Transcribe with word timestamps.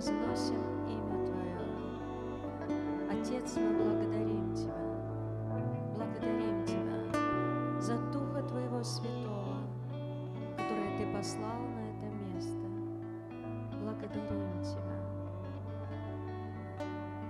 превозносим 0.00 0.60
имя 0.88 1.26
Твое. 1.26 1.60
Отец, 3.10 3.56
мы 3.56 3.70
благодарим 3.76 4.54
Тебя, 4.54 4.74
благодарим 5.94 6.64
Тебя 6.64 7.80
за 7.80 7.98
Духа 8.10 8.42
Твоего 8.48 8.82
Святого, 8.82 9.58
который 10.56 10.96
Ты 10.96 11.12
послал 11.14 11.60
на 11.74 11.90
это 11.90 12.06
место. 12.06 12.66
Благодарим 13.82 14.62
Тебя 14.62 15.00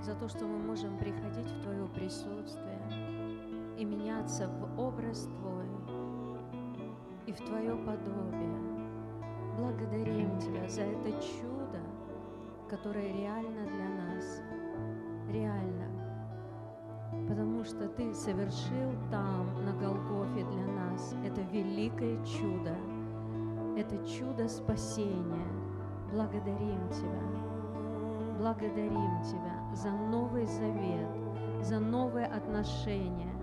за 0.02 0.14
то, 0.14 0.28
что 0.28 0.44
мы 0.44 0.58
можем 0.58 0.96
приходить 0.96 1.50
в 1.50 1.62
Твое 1.62 1.86
присутствие 1.88 2.80
и 3.78 3.84
меняться 3.84 4.46
в 4.46 4.80
образ 4.80 5.28
Твой 5.40 5.66
и 7.26 7.32
в 7.32 7.38
Твое 7.38 7.74
подобие. 7.74 8.60
Благодарим 9.58 10.38
Тебя 10.38 10.68
за 10.68 10.82
это 10.82 11.10
чудо, 11.20 11.49
которое 12.70 13.12
реально 13.12 13.66
для 13.66 13.88
нас. 13.88 14.42
Реально. 15.28 15.88
Потому 17.28 17.64
что 17.64 17.88
Ты 17.88 18.14
совершил 18.14 18.92
там, 19.10 19.64
на 19.64 19.72
Голгофе 19.72 20.44
для 20.44 20.66
нас, 20.66 21.14
это 21.24 21.40
великое 21.52 22.24
чудо. 22.24 22.76
Это 23.76 23.96
чудо 24.06 24.48
спасения. 24.48 25.48
Благодарим 26.12 26.88
Тебя. 26.90 28.38
Благодарим 28.38 29.22
Тебя 29.22 29.74
за 29.74 29.90
Новый 29.90 30.46
Завет, 30.46 31.08
за 31.62 31.80
новые 31.80 32.26
отношения. 32.26 33.34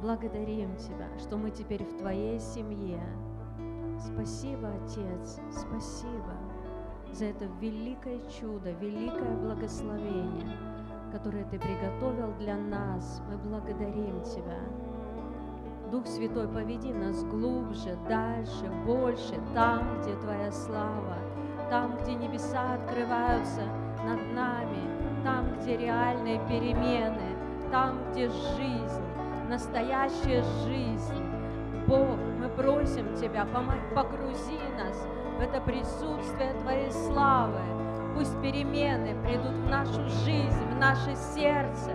Благодарим 0.00 0.76
Тебя, 0.76 1.08
что 1.18 1.36
мы 1.36 1.50
теперь 1.50 1.84
в 1.84 1.98
Твоей 1.98 2.38
семье. 2.38 3.02
Спасибо, 3.98 4.68
Отец, 4.68 5.40
спасибо 5.50 6.49
за 7.12 7.26
это 7.26 7.46
великое 7.60 8.20
чудо, 8.28 8.70
великое 8.80 9.36
благословение, 9.36 10.56
которое 11.12 11.44
Ты 11.44 11.58
приготовил 11.58 12.32
для 12.38 12.56
нас. 12.56 13.22
Мы 13.28 13.36
благодарим 13.36 14.22
Тебя. 14.22 14.60
Дух 15.90 16.06
Святой, 16.06 16.46
поведи 16.46 16.92
нас 16.92 17.24
глубже, 17.24 17.98
дальше, 18.08 18.70
больше, 18.86 19.40
там, 19.54 20.00
где 20.00 20.14
Твоя 20.16 20.52
слава, 20.52 21.18
там, 21.68 21.98
где 22.00 22.14
небеса 22.14 22.74
открываются 22.74 23.62
над 24.04 24.20
нами, 24.32 25.24
там, 25.24 25.58
где 25.58 25.76
реальные 25.76 26.38
перемены, 26.48 27.36
там, 27.72 27.98
где 28.10 28.28
жизнь, 28.28 29.04
настоящая 29.48 30.44
жизнь. 30.64 31.24
Бог, 31.88 32.18
мы 32.38 32.48
просим 32.50 33.12
Тебя, 33.16 33.44
погрузи 33.94 34.60
нас 34.78 35.06
в 35.40 35.42
это 35.42 35.58
присутствие 35.62 36.52
Твоей 36.60 36.90
славы. 36.90 37.60
Пусть 38.14 38.38
перемены 38.42 39.16
придут 39.22 39.56
в 39.56 39.70
нашу 39.70 40.06
жизнь, 40.24 40.64
в 40.70 40.78
наше 40.78 41.16
сердце. 41.16 41.92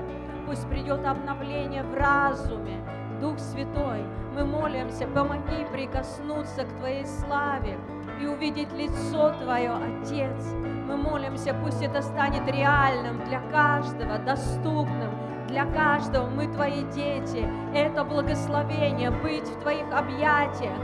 Пусть 0.47 0.67
придет 0.67 1.05
обновление 1.05 1.83
в 1.83 1.93
разуме. 1.93 2.83
Дух 3.21 3.37
Святой, 3.37 4.03
мы 4.33 4.45
молимся, 4.45 5.07
помоги 5.07 5.63
прикоснуться 5.71 6.63
к 6.63 6.73
Твоей 6.79 7.05
славе 7.05 7.77
и 8.19 8.25
увидеть 8.25 8.73
лицо 8.73 9.31
Твое, 9.43 9.73
Отец. 9.73 10.53
Мы 10.87 10.97
молимся, 10.97 11.55
пусть 11.63 11.83
это 11.83 12.02
станет 12.02 12.47
реальным 12.52 13.23
для 13.25 13.41
каждого, 13.52 14.17
доступным 14.17 15.11
для 15.47 15.65
каждого. 15.65 16.27
Мы 16.27 16.47
Твои 16.47 16.83
дети. 16.91 17.47
Это 17.75 18.03
благословение 18.03 19.11
быть 19.11 19.47
в 19.47 19.61
Твоих 19.61 19.86
объятиях, 19.93 20.77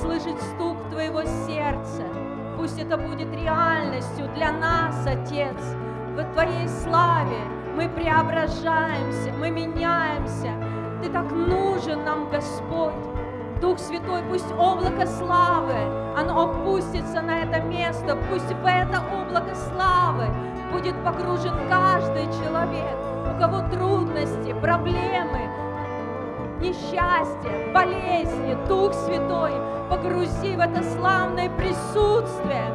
слышать 0.00 0.40
стук 0.40 0.76
Твоего 0.90 1.22
сердца. 1.46 2.04
Пусть 2.56 2.78
это 2.78 2.96
будет 2.96 3.32
реальностью 3.34 4.28
для 4.34 4.52
нас, 4.52 5.06
Отец, 5.06 5.56
в 6.16 6.24
Твоей 6.32 6.68
славе. 6.68 7.38
Мы 7.76 7.88
преображаемся, 7.88 9.32
мы 9.38 9.50
меняемся. 9.50 10.52
Ты 11.02 11.10
так 11.10 11.30
нужен 11.30 12.04
нам, 12.04 12.30
Господь. 12.30 12.94
Дух 13.60 13.78
Святой, 13.78 14.22
пусть 14.28 14.50
облако 14.52 15.06
славы, 15.06 15.74
оно 16.16 16.42
опустится 16.42 17.22
на 17.22 17.40
это 17.40 17.60
место, 17.62 18.16
пусть 18.30 18.52
в 18.52 18.66
это 18.66 19.02
облако 19.18 19.54
славы 19.54 20.26
будет 20.72 20.94
погружен 21.02 21.54
каждый 21.68 22.24
человек, 22.26 22.96
у 23.34 23.40
кого 23.40 23.66
трудности, 23.70 24.54
проблемы, 24.60 25.15
несчастье, 26.68 27.72
болезни, 27.72 28.56
Дух 28.68 28.92
Святой, 28.92 29.52
погрузи 29.88 30.56
в 30.56 30.60
это 30.60 30.82
славное 30.82 31.48
присутствие 31.50 32.72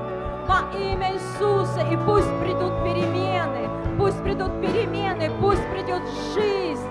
во 0.47 0.77
имя 0.77 1.13
Иисуса, 1.13 1.81
и 1.81 1.97
пусть 1.97 2.29
придут 2.39 2.83
перемены, 2.83 3.69
пусть 3.97 4.21
придут 4.23 4.61
перемены, 4.61 5.29
пусть 5.39 5.65
придет 5.69 6.03
жизнь, 6.33 6.87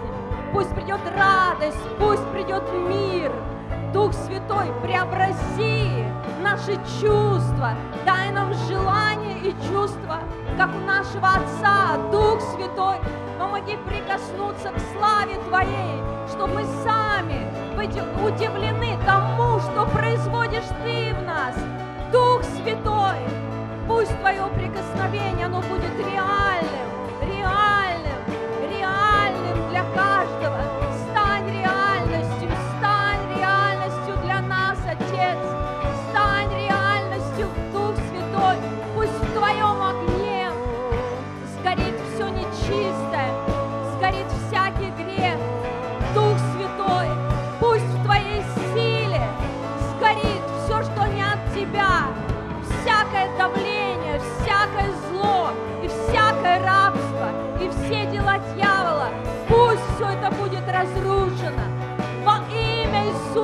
пусть 0.53 0.75
придет 0.75 1.01
радость, 1.17 1.79
пусть 1.99 2.27
придет 2.29 2.63
мир, 2.89 3.33
Дух 3.93 4.13
Святой, 4.13 4.67
преобрази 4.83 6.05
наши 6.43 6.75
чувства, 7.01 7.75
дай 8.05 8.31
нам 8.31 8.53
желание 8.69 9.39
и 9.39 9.55
чувства, 9.69 10.21
как 10.61 10.75
у 10.75 10.81
нашего 10.81 11.27
Отца, 11.27 11.97
Дух 12.13 12.39
Святой, 12.43 12.99
помоги 13.39 13.79
прикоснуться 13.89 14.69
к 14.69 14.79
славе 14.93 15.37
Твоей, 15.49 16.03
чтобы 16.29 16.53
мы 16.53 16.65
сами 16.85 17.49
быть 17.77 17.97
удивлены 18.23 18.99
тому, 19.07 19.59
что 19.61 19.87
производишь 19.87 20.69
Ты 20.85 21.15
в 21.15 21.23
нас, 21.23 21.55
Дух 22.13 22.43
Святой, 22.43 23.17
пусть 23.89 24.15
Твое 24.21 24.43
прикосновение, 24.55 25.47
оно 25.47 25.63
будет 25.63 25.97
реальным, 25.97 26.60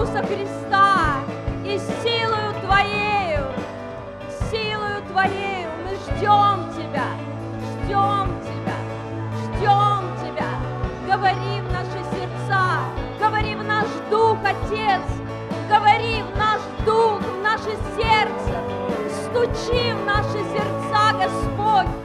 Иисуса 0.07 0.23
Христа 0.23 1.21
и 1.65 1.79
силою 2.03 2.55
Твоею, 2.65 3.47
силою 4.51 5.03
Твоею 5.11 5.69
мы 5.85 5.95
ждем 5.97 6.73
Тебя, 6.75 7.09
ждем 7.67 8.31
Тебя, 8.43 8.77
ждем 9.43 10.05
Тебя. 10.23 10.49
Говори 11.07 11.61
в 11.61 11.73
наши 11.73 12.05
сердца, 12.13 12.79
говори 13.19 13.57
в 13.57 13.65
наш 13.65 13.87
дух, 14.09 14.39
Отец, 14.45 15.03
говори 15.69 16.23
в 16.23 16.39
наш 16.39 16.61
дух, 16.85 17.21
в 17.21 17.43
наше 17.43 17.77
сердце, 17.97 18.61
стучи 19.25 19.93
в 19.93 20.05
наши 20.07 20.39
сердца, 20.55 21.13
Господь, 21.19 21.96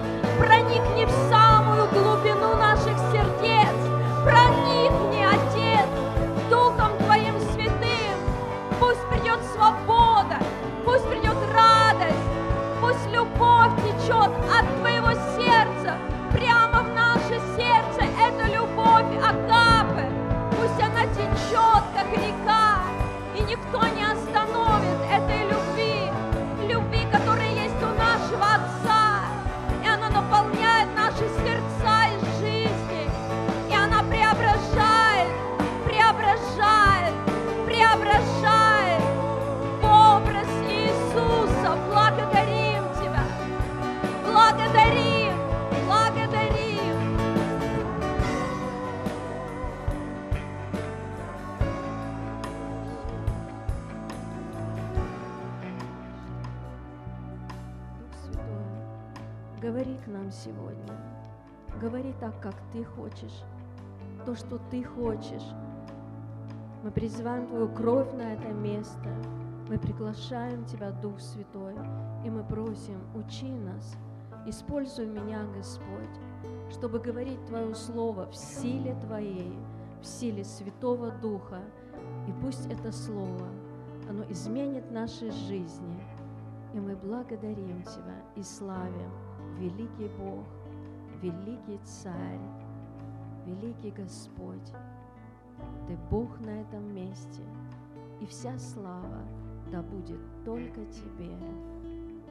говори 59.61 59.95
к 60.03 60.07
нам 60.07 60.31
сегодня. 60.31 60.97
Говори 61.79 62.13
так, 62.19 62.39
как 62.41 62.55
Ты 62.73 62.83
хочешь, 62.83 63.43
то, 64.25 64.35
что 64.35 64.59
Ты 64.71 64.83
хочешь. 64.83 65.45
Мы 66.83 66.89
призываем 66.89 67.45
Твою 67.47 67.69
кровь 67.69 68.11
на 68.13 68.33
это 68.33 68.51
место. 68.53 69.09
Мы 69.69 69.77
приглашаем 69.77 70.65
Тебя, 70.65 70.91
Дух 70.91 71.19
Святой, 71.19 71.75
и 72.25 72.29
мы 72.29 72.43
просим, 72.43 72.99
учи 73.13 73.53
нас, 73.53 73.95
используй 74.47 75.05
меня, 75.05 75.45
Господь, 75.55 76.19
чтобы 76.71 76.99
говорить 76.99 77.45
Твое 77.45 77.73
Слово 77.75 78.25
в 78.25 78.35
силе 78.35 78.95
Твоей, 79.05 79.55
в 80.01 80.05
силе 80.05 80.43
Святого 80.43 81.11
Духа. 81.11 81.61
И 82.27 82.33
пусть 82.41 82.65
это 82.65 82.91
Слово, 82.91 83.47
оно 84.09 84.23
изменит 84.29 84.89
наши 84.91 85.31
жизни. 85.31 86.03
И 86.73 86.79
мы 86.79 86.95
благодарим 86.95 87.83
Тебя 87.83 88.23
и 88.35 88.43
славим, 88.43 89.11
великий 89.59 90.09
Бог, 90.17 90.45
великий 91.21 91.79
Царь, 91.83 92.39
великий 93.45 93.91
Господь. 93.91 94.73
Ты 95.87 95.97
Бог 96.09 96.39
на 96.39 96.61
этом 96.61 96.93
месте, 96.93 97.41
и 98.19 98.25
вся 98.25 98.57
слава 98.57 99.23
да 99.71 99.81
будет 99.81 100.19
только 100.43 100.85
Тебе. 100.85 101.31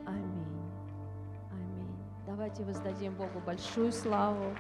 Аминь. 0.07 0.71
Аминь. 1.51 1.97
Давайте 2.27 2.65
воздадим 2.65 3.15
Богу 3.15 3.41
большую 3.45 3.93
славу. 3.93 4.55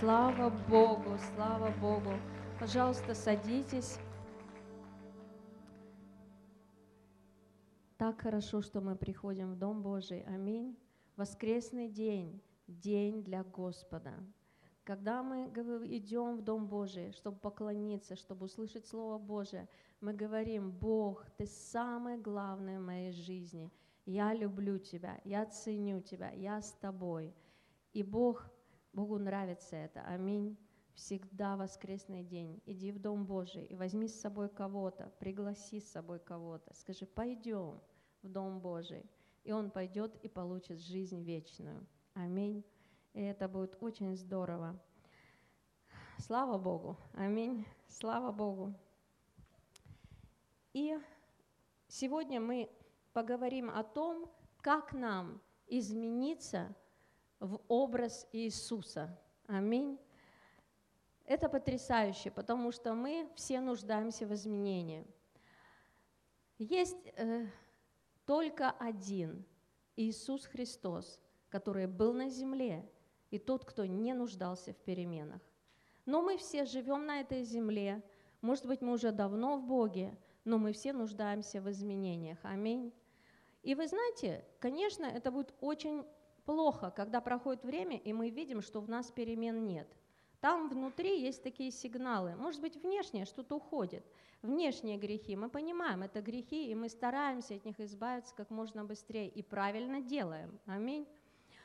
Слава 0.00 0.50
Богу, 0.68 1.16
слава 1.34 1.70
Богу. 1.80 2.10
Пожалуйста, 2.58 3.14
садитесь. 3.14 3.98
Так 7.98 8.20
хорошо, 8.20 8.62
что 8.62 8.80
мы 8.80 8.96
приходим 8.96 9.52
в 9.52 9.58
Дом 9.58 9.82
Божий. 9.82 10.22
Аминь. 10.22 10.76
Воскресный 11.16 11.88
день, 11.88 12.42
день 12.66 13.24
для 13.24 13.42
Господа. 13.42 14.12
Когда 14.84 15.22
мы 15.22 15.46
идем 15.46 16.36
в 16.36 16.42
Дом 16.42 16.66
Божий, 16.66 17.12
чтобы 17.12 17.38
поклониться, 17.38 18.16
чтобы 18.16 18.44
услышать 18.44 18.86
Слово 18.86 19.16
Божие, 19.16 19.66
мы 20.02 20.12
говорим, 20.12 20.70
Бог, 20.70 21.24
Ты 21.38 21.46
самое 21.46 22.18
главное 22.18 22.78
в 22.78 22.84
моей 22.84 23.12
жизни. 23.12 23.72
Я 24.04 24.34
люблю 24.34 24.78
Тебя, 24.78 25.18
я 25.24 25.46
ценю 25.46 26.02
Тебя, 26.02 26.32
я 26.32 26.60
с 26.60 26.72
Тобой. 26.72 27.34
И 27.94 28.02
Бог, 28.02 28.46
Богу 28.92 29.18
нравится 29.18 29.74
это. 29.74 30.02
Аминь. 30.02 30.58
Всегда 30.92 31.56
воскресный 31.56 32.24
день. 32.24 32.60
Иди 32.66 32.92
в 32.92 32.98
Дом 32.98 33.24
Божий 33.24 33.64
и 33.64 33.74
возьми 33.74 34.06
с 34.06 34.20
собой 34.20 34.50
кого-то, 34.50 35.10
пригласи 35.18 35.80
с 35.80 35.90
собой 35.90 36.18
кого-то. 36.18 36.74
Скажи, 36.74 37.06
пойдем 37.06 37.80
в 38.22 38.28
Дом 38.28 38.60
Божий. 38.60 39.08
И 39.46 39.52
он 39.52 39.70
пойдет 39.70 40.12
и 40.24 40.28
получит 40.28 40.80
жизнь 40.80 41.22
вечную. 41.22 41.86
Аминь. 42.14 42.64
И 43.12 43.22
это 43.22 43.46
будет 43.46 43.80
очень 43.80 44.16
здорово. 44.16 44.76
Слава 46.18 46.58
Богу. 46.58 46.96
Аминь. 47.14 47.64
Слава 47.86 48.32
Богу. 48.32 48.74
И 50.72 50.98
сегодня 51.86 52.40
мы 52.40 52.68
поговорим 53.12 53.70
о 53.70 53.84
том, 53.84 54.28
как 54.62 54.92
нам 54.92 55.40
измениться 55.68 56.74
в 57.38 57.60
образ 57.68 58.26
Иисуса. 58.32 59.16
Аминь. 59.46 59.96
Это 61.24 61.48
потрясающе, 61.48 62.32
потому 62.32 62.72
что 62.72 62.94
мы 62.94 63.30
все 63.36 63.60
нуждаемся 63.60 64.26
в 64.26 64.34
изменении. 64.34 65.06
Есть 66.58 66.98
э, 67.14 67.46
только 68.26 68.70
один 68.70 69.44
Иисус 69.96 70.44
Христос, 70.46 71.20
который 71.48 71.86
был 71.86 72.12
на 72.12 72.28
земле 72.28 72.88
и 73.30 73.38
тот, 73.38 73.64
кто 73.64 73.86
не 73.86 74.12
нуждался 74.12 74.72
в 74.72 74.76
переменах. 74.76 75.40
Но 76.04 76.22
мы 76.22 76.36
все 76.36 76.64
живем 76.64 77.06
на 77.06 77.20
этой 77.20 77.42
земле, 77.42 78.02
может 78.40 78.66
быть, 78.66 78.82
мы 78.82 78.92
уже 78.92 79.12
давно 79.12 79.56
в 79.56 79.64
Боге, 79.64 80.16
но 80.44 80.58
мы 80.58 80.72
все 80.72 80.92
нуждаемся 80.92 81.60
в 81.60 81.70
изменениях. 81.70 82.38
Аминь. 82.42 82.92
И 83.62 83.74
вы 83.74 83.88
знаете, 83.88 84.44
конечно, 84.60 85.04
это 85.04 85.30
будет 85.32 85.54
очень 85.60 86.04
плохо, 86.44 86.92
когда 86.94 87.20
проходит 87.20 87.64
время, 87.64 87.96
и 87.96 88.12
мы 88.12 88.30
видим, 88.30 88.60
что 88.60 88.80
в 88.80 88.88
нас 88.88 89.10
перемен 89.10 89.66
нет. 89.66 89.88
Там 90.40 90.68
внутри 90.68 91.20
есть 91.20 91.42
такие 91.42 91.70
сигналы. 91.70 92.36
Может 92.36 92.60
быть, 92.60 92.76
внешнее 92.76 93.24
что-то 93.24 93.56
уходит. 93.56 94.04
Внешние 94.42 94.98
грехи. 94.98 95.34
Мы 95.36 95.48
понимаем, 95.48 96.02
это 96.02 96.20
грехи, 96.20 96.70
и 96.70 96.74
мы 96.74 96.88
стараемся 96.88 97.54
от 97.54 97.64
них 97.64 97.80
избавиться 97.80 98.34
как 98.34 98.50
можно 98.50 98.84
быстрее 98.84 99.28
и 99.28 99.42
правильно 99.42 100.00
делаем. 100.00 100.58
Аминь. 100.66 101.06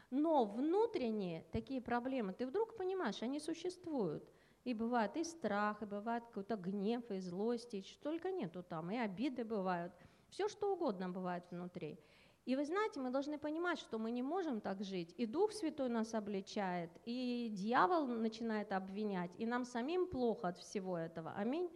Но 0.09 0.45
внутренние 0.45 1.45
такие 1.51 1.81
проблемы, 1.81 2.33
ты 2.33 2.45
вдруг 2.45 2.75
понимаешь, 2.75 3.21
они 3.21 3.39
существуют. 3.39 4.29
И 4.63 4.73
бывает 4.73 5.17
и 5.17 5.23
страх, 5.23 5.81
и 5.81 5.85
бывает 5.85 6.23
какой-то 6.25 6.55
гнев, 6.55 7.09
и 7.09 7.19
злость, 7.19 7.73
и 7.73 7.81
что 7.81 8.11
только 8.11 8.31
нету 8.31 8.61
там, 8.61 8.91
и 8.91 8.97
обиды 8.97 9.43
бывают. 9.43 9.91
Все 10.29 10.47
что 10.47 10.73
угодно 10.73 11.09
бывает 11.09 11.43
внутри. 11.49 11.97
И 12.45 12.55
вы 12.55 12.65
знаете, 12.65 12.99
мы 12.99 13.11
должны 13.11 13.37
понимать, 13.37 13.79
что 13.79 13.99
мы 13.99 14.11
не 14.11 14.23
можем 14.23 14.61
так 14.61 14.83
жить. 14.83 15.13
И 15.17 15.25
Дух 15.25 15.51
Святой 15.51 15.89
нас 15.89 16.13
обличает, 16.13 16.89
и 17.05 17.49
дьявол 17.51 18.07
начинает 18.07 18.71
обвинять, 18.71 19.31
и 19.37 19.45
нам 19.45 19.63
самим 19.63 20.07
плохо 20.07 20.47
от 20.47 20.57
всего 20.57 20.97
этого. 20.97 21.33
Аминь. 21.37 21.69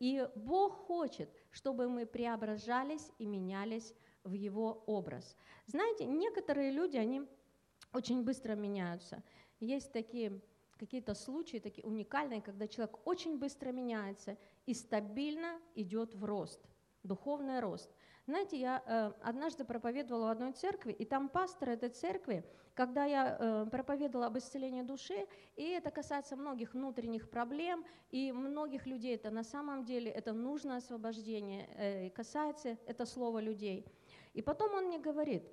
И 0.00 0.28
Бог 0.34 0.74
хочет, 0.86 1.30
чтобы 1.50 1.88
мы 1.88 2.04
преображались 2.04 3.10
и 3.18 3.26
менялись 3.26 3.94
в 4.24 4.32
Его 4.32 4.82
образ. 4.86 5.36
Знаете, 5.66 6.04
некоторые 6.04 6.70
люди, 6.70 6.98
они 6.98 7.22
очень 7.92 8.22
быстро 8.24 8.54
меняются. 8.54 9.22
Есть 9.60 9.92
такие 9.92 10.40
какие-то 10.76 11.14
случаи, 11.14 11.58
такие 11.58 11.86
уникальные, 11.86 12.42
когда 12.42 12.66
человек 12.66 12.98
очень 13.06 13.38
быстро 13.38 13.70
меняется 13.70 14.36
и 14.66 14.74
стабильно 14.74 15.60
идет 15.74 16.14
в 16.14 16.24
рост, 16.24 16.60
духовный 17.02 17.60
рост. 17.60 17.93
Знаете, 18.26 18.58
я 18.58 18.82
э, 18.86 19.12
однажды 19.22 19.64
проповедовала 19.64 20.26
в 20.26 20.30
одной 20.30 20.52
церкви, 20.52 20.92
и 20.92 21.04
там 21.04 21.28
пастор 21.28 21.68
этой 21.68 21.90
церкви, 21.90 22.42
когда 22.72 23.04
я 23.04 23.36
э, 23.38 23.66
проповедовала 23.70 24.28
об 24.28 24.38
исцелении 24.38 24.80
души, 24.80 25.26
и 25.56 25.64
это 25.64 25.90
касается 25.90 26.34
многих 26.34 26.72
внутренних 26.72 27.28
проблем, 27.28 27.84
и 28.10 28.32
многих 28.32 28.86
людей 28.86 29.14
это 29.14 29.30
на 29.30 29.44
самом 29.44 29.84
деле, 29.84 30.10
это 30.10 30.32
нужное 30.32 30.78
освобождение, 30.78 31.68
э, 31.76 32.10
касается 32.10 32.78
это 32.86 33.04
слово 33.04 33.40
людей. 33.40 33.84
И 34.32 34.40
потом 34.40 34.72
он 34.72 34.86
мне 34.86 34.98
говорит, 34.98 35.44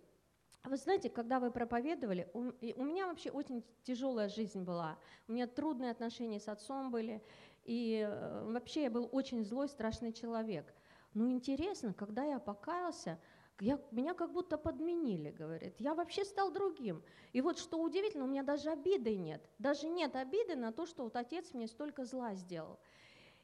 вы 0.63 0.77
знаете, 0.77 1.09
когда 1.09 1.41
вы 1.41 1.51
проповедовали, 1.51 2.29
у, 2.33 2.51
у 2.51 2.83
меня 2.85 3.07
вообще 3.07 3.31
очень 3.31 3.65
тяжелая 3.83 4.29
жизнь 4.29 4.63
была. 4.63 4.97
У 5.27 5.33
меня 5.33 5.45
трудные 5.45 5.91
отношения 5.91 6.39
с 6.39 6.47
отцом 6.47 6.89
были, 6.89 7.21
и 7.65 8.07
э, 8.07 8.43
вообще 8.45 8.83
я 8.83 8.89
был 8.89 9.09
очень 9.11 9.43
злой, 9.43 9.67
страшный 9.67 10.13
человек. 10.13 10.73
Но 11.13 11.29
интересно, 11.29 11.93
когда 11.93 12.23
я 12.23 12.39
покаялся, 12.39 13.19
я, 13.59 13.79
меня 13.91 14.13
как 14.13 14.31
будто 14.31 14.57
подменили, 14.57 15.29
говорит. 15.29 15.75
Я 15.79 15.93
вообще 15.93 16.25
стал 16.25 16.51
другим. 16.51 17.03
И 17.31 17.41
вот 17.41 17.59
что 17.59 17.79
удивительно, 17.79 18.23
у 18.23 18.27
меня 18.27 18.43
даже 18.43 18.71
обиды 18.71 19.15
нет. 19.15 19.47
Даже 19.59 19.87
нет 19.87 20.15
обиды 20.15 20.55
на 20.55 20.71
то, 20.71 20.85
что 20.85 21.03
вот 21.03 21.15
отец 21.15 21.53
мне 21.53 21.67
столько 21.67 22.05
зла 22.05 22.33
сделал. 22.33 22.79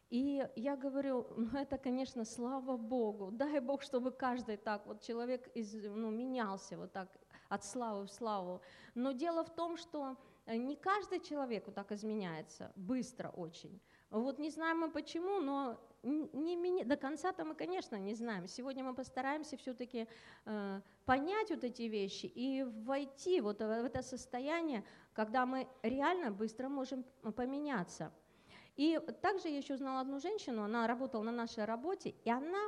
И 0.10 0.48
я 0.56 0.78
говорю, 0.78 1.28
ну 1.36 1.50
это, 1.54 1.78
конечно, 1.78 2.24
слава 2.24 2.78
Богу, 2.78 3.30
дай 3.32 3.60
Бог, 3.60 3.84
чтобы 3.84 4.12
каждый 4.12 4.56
так, 4.58 4.88
вот 4.88 5.02
человек 5.02 5.50
из, 5.54 5.74
ну, 5.74 6.10
менялся 6.10 6.78
вот 6.78 6.94
так 6.94 7.10
от 7.50 7.66
славы 7.66 8.06
в 8.06 8.12
славу. 8.12 8.62
Но 8.96 9.12
дело 9.12 9.44
в 9.44 9.54
том, 9.54 9.78
что 9.78 10.16
э, 10.46 10.56
не 10.56 10.76
каждый 10.78 11.20
человек 11.20 11.66
вот 11.66 11.76
так 11.76 11.92
изменяется, 11.92 12.72
быстро 12.76 13.30
очень. 13.30 13.82
Вот 14.10 14.40
не 14.40 14.50
знаем 14.50 14.80
мы 14.80 14.90
почему, 14.90 15.42
но 15.42 15.78
не, 16.04 16.56
не, 16.56 16.84
до 16.84 16.96
конца-то 16.96 17.44
мы, 17.44 17.56
конечно, 17.56 17.96
не 17.96 18.14
знаем. 18.14 18.48
Сегодня 18.48 18.84
мы 18.84 18.94
постараемся 18.94 19.58
все-таки 19.58 20.08
э, 20.46 20.82
понять 21.06 21.50
вот 21.50 21.64
эти 21.64 21.84
вещи 21.84 22.26
и 22.26 22.64
войти 22.64 23.42
вот 23.42 23.60
в 23.60 23.62
это 23.62 24.02
состояние, 24.02 24.84
когда 25.14 25.46
мы 25.46 25.68
реально 25.84 26.32
быстро 26.32 26.70
можем 26.70 27.04
поменяться. 27.36 28.12
И 28.76 29.00
также 29.22 29.48
я 29.50 29.58
еще 29.58 29.76
знала 29.76 30.02
одну 30.02 30.20
женщину, 30.20 30.64
она 30.64 30.86
работала 30.86 31.24
на 31.24 31.32
нашей 31.32 31.66
работе, 31.66 32.14
и 32.24 32.30
она, 32.30 32.68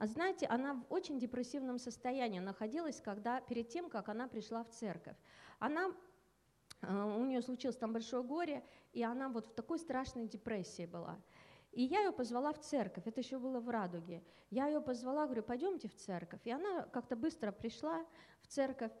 знаете, 0.00 0.46
она 0.46 0.74
в 0.74 0.84
очень 0.88 1.18
депрессивном 1.18 1.78
состоянии 1.78 2.40
находилась, 2.40 3.00
когда, 3.00 3.40
перед 3.42 3.68
тем, 3.68 3.90
как 3.90 4.08
она 4.08 4.26
пришла 4.26 4.64
в 4.64 4.70
церковь. 4.70 5.16
Она 5.58 5.92
э, 6.80 7.16
у 7.18 7.24
нее 7.26 7.42
случилось 7.42 7.76
там 7.76 7.92
большое 7.92 8.22
горе, 8.22 8.64
и 8.94 9.02
она 9.02 9.28
вот 9.28 9.48
в 9.48 9.54
такой 9.54 9.78
страшной 9.78 10.26
депрессии 10.26 10.86
была. 10.86 11.18
И 11.72 11.82
я 11.82 12.00
ее 12.00 12.12
позвала 12.12 12.52
в 12.52 12.60
церковь, 12.60 13.06
это 13.06 13.20
еще 13.20 13.38
было 13.38 13.60
в 13.60 13.68
Радуге. 13.68 14.22
Я 14.50 14.66
ее 14.66 14.80
позвала, 14.80 15.26
говорю, 15.26 15.42
пойдемте 15.42 15.88
в 15.88 15.94
церковь. 15.94 16.40
И 16.44 16.50
она 16.50 16.82
как-то 16.92 17.16
быстро 17.16 17.52
пришла 17.52 18.04
в 18.42 18.48
церковь, 18.48 18.92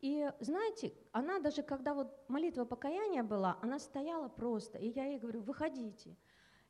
и 0.00 0.30
знаете, 0.38 0.94
она 1.10 1.40
даже 1.40 1.62
когда 1.62 1.92
вот 1.92 2.28
молитва 2.28 2.64
покаяния 2.64 3.24
была, 3.24 3.58
она 3.62 3.78
стояла 3.78 4.28
просто, 4.28 4.78
и 4.78 4.90
я 4.90 5.06
ей 5.06 5.18
говорю, 5.18 5.40
выходите. 5.40 6.16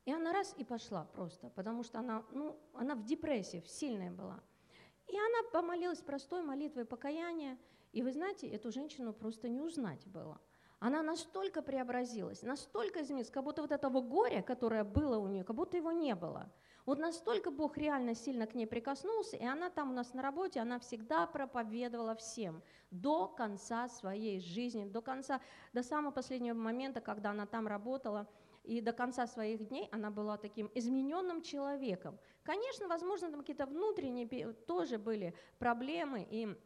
И 0.06 0.12
она 0.12 0.32
раз 0.32 0.54
и 0.56 0.64
пошла 0.64 1.04
просто, 1.04 1.50
потому 1.50 1.82
что 1.82 1.98
она, 1.98 2.24
ну, 2.32 2.58
она 2.72 2.94
в 2.94 3.04
депрессии, 3.04 3.62
сильная 3.66 4.10
была. 4.10 4.42
И 5.06 5.16
она 5.16 5.50
помолилась 5.52 6.00
простой 6.00 6.42
молитвой 6.42 6.84
покаяния, 6.84 7.58
И 7.92 8.02
вы 8.02 8.12
знаете, 8.12 8.46
эту 8.48 8.70
женщину 8.70 9.12
просто 9.12 9.48
не 9.48 9.60
узнать 9.60 10.06
было. 10.06 10.40
Она 10.80 11.02
настолько 11.02 11.60
преобразилась, 11.60 12.42
настолько 12.42 13.02
изменилась, 13.02 13.30
как 13.30 13.42
будто 13.42 13.62
вот 13.62 13.72
этого 13.72 14.00
горя, 14.00 14.42
которое 14.42 14.84
было 14.84 15.18
у 15.18 15.26
нее, 15.26 15.42
как 15.42 15.56
будто 15.56 15.76
его 15.76 15.90
не 15.90 16.14
было. 16.14 16.52
Вот 16.86 16.98
настолько 16.98 17.50
Бог 17.50 17.76
реально 17.76 18.14
сильно 18.14 18.46
к 18.46 18.54
ней 18.54 18.66
прикоснулся, 18.66 19.36
и 19.36 19.44
она 19.44 19.70
там 19.70 19.90
у 19.90 19.92
нас 19.92 20.14
на 20.14 20.22
работе, 20.22 20.60
она 20.60 20.78
всегда 20.78 21.26
проповедовала 21.26 22.14
всем 22.14 22.62
до 22.90 23.26
конца 23.26 23.88
своей 23.88 24.40
жизни, 24.40 24.84
до 24.84 25.02
конца, 25.02 25.40
до 25.72 25.82
самого 25.82 26.12
последнего 26.12 26.56
момента, 26.56 27.00
когда 27.00 27.30
она 27.30 27.44
там 27.46 27.66
работала, 27.66 28.28
и 28.62 28.80
до 28.80 28.92
конца 28.92 29.26
своих 29.26 29.68
дней 29.68 29.88
она 29.90 30.10
была 30.10 30.36
таким 30.36 30.70
измененным 30.74 31.42
человеком. 31.42 32.18
Конечно, 32.44 32.86
возможно, 32.86 33.30
там 33.30 33.40
какие-то 33.40 33.66
внутренние 33.66 34.52
тоже 34.52 34.98
были 34.98 35.34
проблемы, 35.58 36.26
и 36.30 36.56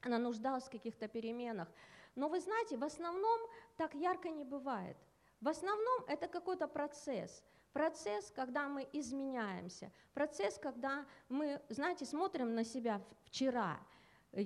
она 0.00 0.18
нуждалась 0.18 0.64
в 0.64 0.70
каких-то 0.70 1.08
переменах. 1.08 1.68
Но 2.14 2.28
вы 2.28 2.40
знаете, 2.40 2.76
в 2.76 2.84
основном 2.84 3.40
так 3.76 3.94
ярко 3.94 4.30
не 4.30 4.44
бывает. 4.44 4.96
В 5.40 5.48
основном 5.48 6.04
это 6.06 6.28
какой-то 6.28 6.68
процесс. 6.68 7.42
Процесс, 7.72 8.30
когда 8.30 8.68
мы 8.68 8.86
изменяемся. 8.92 9.90
Процесс, 10.12 10.58
когда 10.58 11.06
мы, 11.28 11.60
знаете, 11.70 12.04
смотрим 12.04 12.54
на 12.54 12.64
себя 12.64 13.00
вчера, 13.24 13.80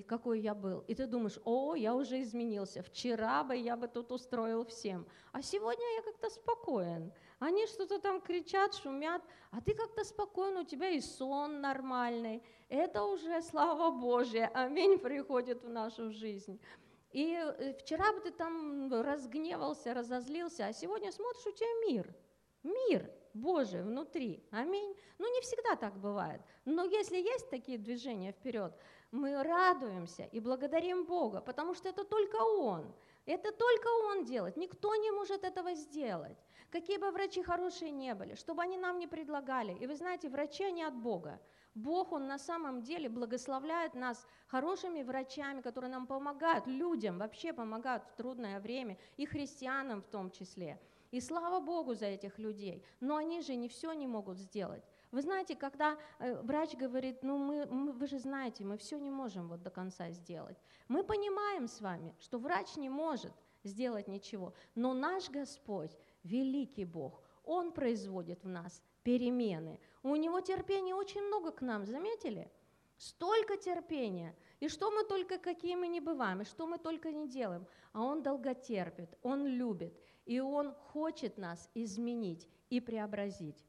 какой 0.07 0.41
я 0.41 0.55
был. 0.55 0.81
И 0.89 0.95
ты 0.95 1.07
думаешь, 1.07 1.39
о, 1.45 1.75
я 1.75 1.95
уже 1.95 2.23
изменился. 2.23 2.83
Вчера 2.83 3.43
бы 3.45 3.57
я 3.57 3.77
бы 3.77 3.89
тут 3.89 4.13
устроил 4.13 4.65
всем. 4.65 5.07
А 5.33 5.43
сегодня 5.43 5.85
я 5.97 6.03
как-то 6.03 6.31
спокоен. 6.31 7.13
Они 7.39 7.67
что-то 7.67 7.99
там 7.99 8.21
кричат, 8.21 8.75
шумят, 8.75 9.23
а 9.51 9.61
ты 9.61 9.75
как-то 9.75 10.05
спокоен, 10.05 10.57
у 10.57 10.65
тебя 10.65 10.89
и 10.89 11.01
сон 11.01 11.61
нормальный. 11.61 12.43
Это 12.69 13.05
уже 13.05 13.43
слава 13.43 13.91
Божья. 13.91 14.51
Аминь 14.55 14.99
приходит 14.99 15.63
в 15.63 15.69
нашу 15.69 16.11
жизнь. 16.11 16.61
И 17.11 17.35
э, 17.35 17.73
вчера 17.75 18.13
бы 18.13 18.21
ты 18.21 18.31
там 18.31 18.93
разгневался, 18.93 19.95
разозлился, 19.95 20.67
а 20.67 20.73
сегодня 20.73 21.13
смотришь, 21.13 21.47
у 21.47 21.53
тебя 21.53 21.69
мир. 21.89 22.15
Мир 22.63 23.11
Божий 23.33 23.83
внутри. 23.83 24.45
Аминь. 24.51 24.97
Ну, 25.19 25.33
не 25.33 25.41
всегда 25.41 25.77
так 25.77 25.97
бывает. 25.99 26.41
Но 26.65 26.85
если 26.85 27.17
есть 27.17 27.51
такие 27.51 27.79
движения 27.79 28.33
вперед, 28.33 28.73
мы 29.13 29.43
радуемся 29.43 30.25
и 30.25 30.41
благодарим 30.41 31.05
Бога, 31.05 31.41
потому 31.41 31.75
что 31.75 31.89
это 31.89 32.05
только 32.05 32.37
Он. 32.37 32.93
Это 33.25 33.53
только 33.53 33.89
Он 34.11 34.25
делает. 34.25 34.57
Никто 34.57 34.95
не 34.97 35.11
может 35.11 35.45
этого 35.45 35.75
сделать. 35.75 36.39
Какие 36.77 36.99
бы 36.99 37.11
врачи 37.11 37.43
хорошие 37.43 37.91
не 37.91 38.15
были, 38.15 38.35
чтобы 38.35 38.61
они 38.63 38.77
нам 38.77 38.99
не 38.99 39.07
предлагали. 39.07 39.73
И 39.81 39.87
вы 39.87 39.97
знаете, 39.97 40.29
врачи 40.29 40.71
не 40.73 40.83
от 40.83 40.95
Бога. 40.95 41.41
Бог, 41.75 42.13
Он 42.13 42.27
на 42.27 42.39
самом 42.39 42.83
деле 42.83 43.09
благословляет 43.09 43.95
нас 43.95 44.27
хорошими 44.47 45.03
врачами, 45.03 45.63
которые 45.63 45.91
нам 45.91 46.07
помогают, 46.07 46.67
людям 46.67 47.19
вообще 47.19 47.55
помогают 47.55 48.05
в 48.05 48.13
трудное 48.13 48.61
время, 48.61 48.99
и 49.17 49.25
христианам 49.25 50.03
в 50.03 50.09
том 50.09 50.31
числе. 50.31 50.79
И 51.13 51.21
слава 51.21 51.61
Богу 51.61 51.95
за 51.95 52.07
этих 52.07 52.39
людей, 52.39 52.85
но 53.01 53.17
они 53.17 53.41
же 53.41 53.57
не 53.57 53.69
все 53.69 53.95
не 53.95 54.07
могут 54.07 54.37
сделать. 54.37 54.85
Вы 55.13 55.23
знаете, 55.23 55.57
когда 55.57 55.97
э, 56.19 56.43
врач 56.43 56.75
говорит, 56.75 57.23
ну 57.23 57.39
мы, 57.39 57.65
мы, 57.65 57.93
вы 57.93 58.07
же 58.07 58.19
знаете, 58.19 58.65
мы 58.65 58.77
все 58.77 58.99
не 58.99 59.11
можем 59.11 59.49
вот 59.49 59.63
до 59.63 59.71
конца 59.71 60.11
сделать. 60.11 60.59
Мы 60.89 61.05
понимаем 61.05 61.69
с 61.69 61.81
вами, 61.81 62.15
что 62.21 62.39
врач 62.39 62.77
не 62.77 62.91
может 62.91 63.33
сделать 63.65 64.09
ничего, 64.09 64.53
но 64.75 64.95
наш 64.95 65.31
Господь, 65.31 65.97
великий 66.27 66.85
Бог, 66.85 67.23
Он 67.45 67.73
производит 67.73 68.45
в 68.45 68.49
нас 68.49 68.83
перемены. 69.03 69.79
У 70.03 70.17
Него 70.17 70.41
терпения 70.41 70.95
очень 70.95 71.23
много 71.23 71.53
к 71.53 71.63
нам, 71.63 71.87
заметили? 71.87 72.51
Столько 72.99 73.57
терпения. 73.57 74.35
И 74.61 74.69
что 74.69 74.91
мы 74.91 75.05
только, 75.05 75.39
какие 75.39 75.77
мы 75.77 75.89
не 75.89 76.01
бываем, 76.01 76.41
и 76.41 76.45
что 76.45 76.67
мы 76.67 76.79
только 76.79 77.13
не 77.13 77.29
делаем. 77.29 77.67
А 77.93 78.03
Он 78.03 78.23
долготерпит, 78.23 79.17
Он 79.23 79.47
любит, 79.47 79.95
и 80.25 80.41
Он 80.41 80.73
хочет 80.73 81.39
нас 81.39 81.71
изменить 81.75 82.49
и 82.71 82.81
преобразить. 82.81 83.65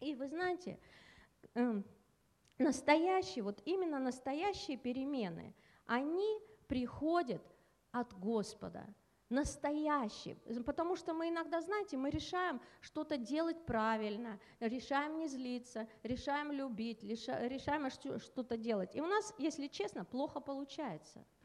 И 0.00 0.14
вы 0.14 0.28
знаете, 0.28 0.78
эм, 1.54 1.84
настоящие, 2.58 3.44
вот 3.44 3.62
именно 3.64 3.98
настоящие 3.98 4.76
перемены, 4.76 5.54
они 5.86 6.40
приходят 6.66 7.42
от 7.92 8.12
Господа, 8.18 8.86
настоящие, 9.30 10.36
потому 10.64 10.96
что 10.96 11.14
мы 11.14 11.28
иногда, 11.28 11.60
знаете, 11.60 11.96
мы 11.96 12.10
решаем 12.10 12.60
что-то 12.80 13.16
делать 13.16 13.64
правильно, 13.66 14.38
решаем 14.60 15.18
не 15.18 15.28
злиться, 15.28 15.86
решаем 16.02 16.52
любить, 16.52 17.02
решаем 17.02 17.90
что-то 17.90 18.56
делать. 18.56 18.96
И 18.96 19.00
у 19.00 19.06
нас, 19.06 19.34
если 19.38 19.68
честно, 19.68 20.04
плохо 20.04 20.40
получается– 20.40 21.24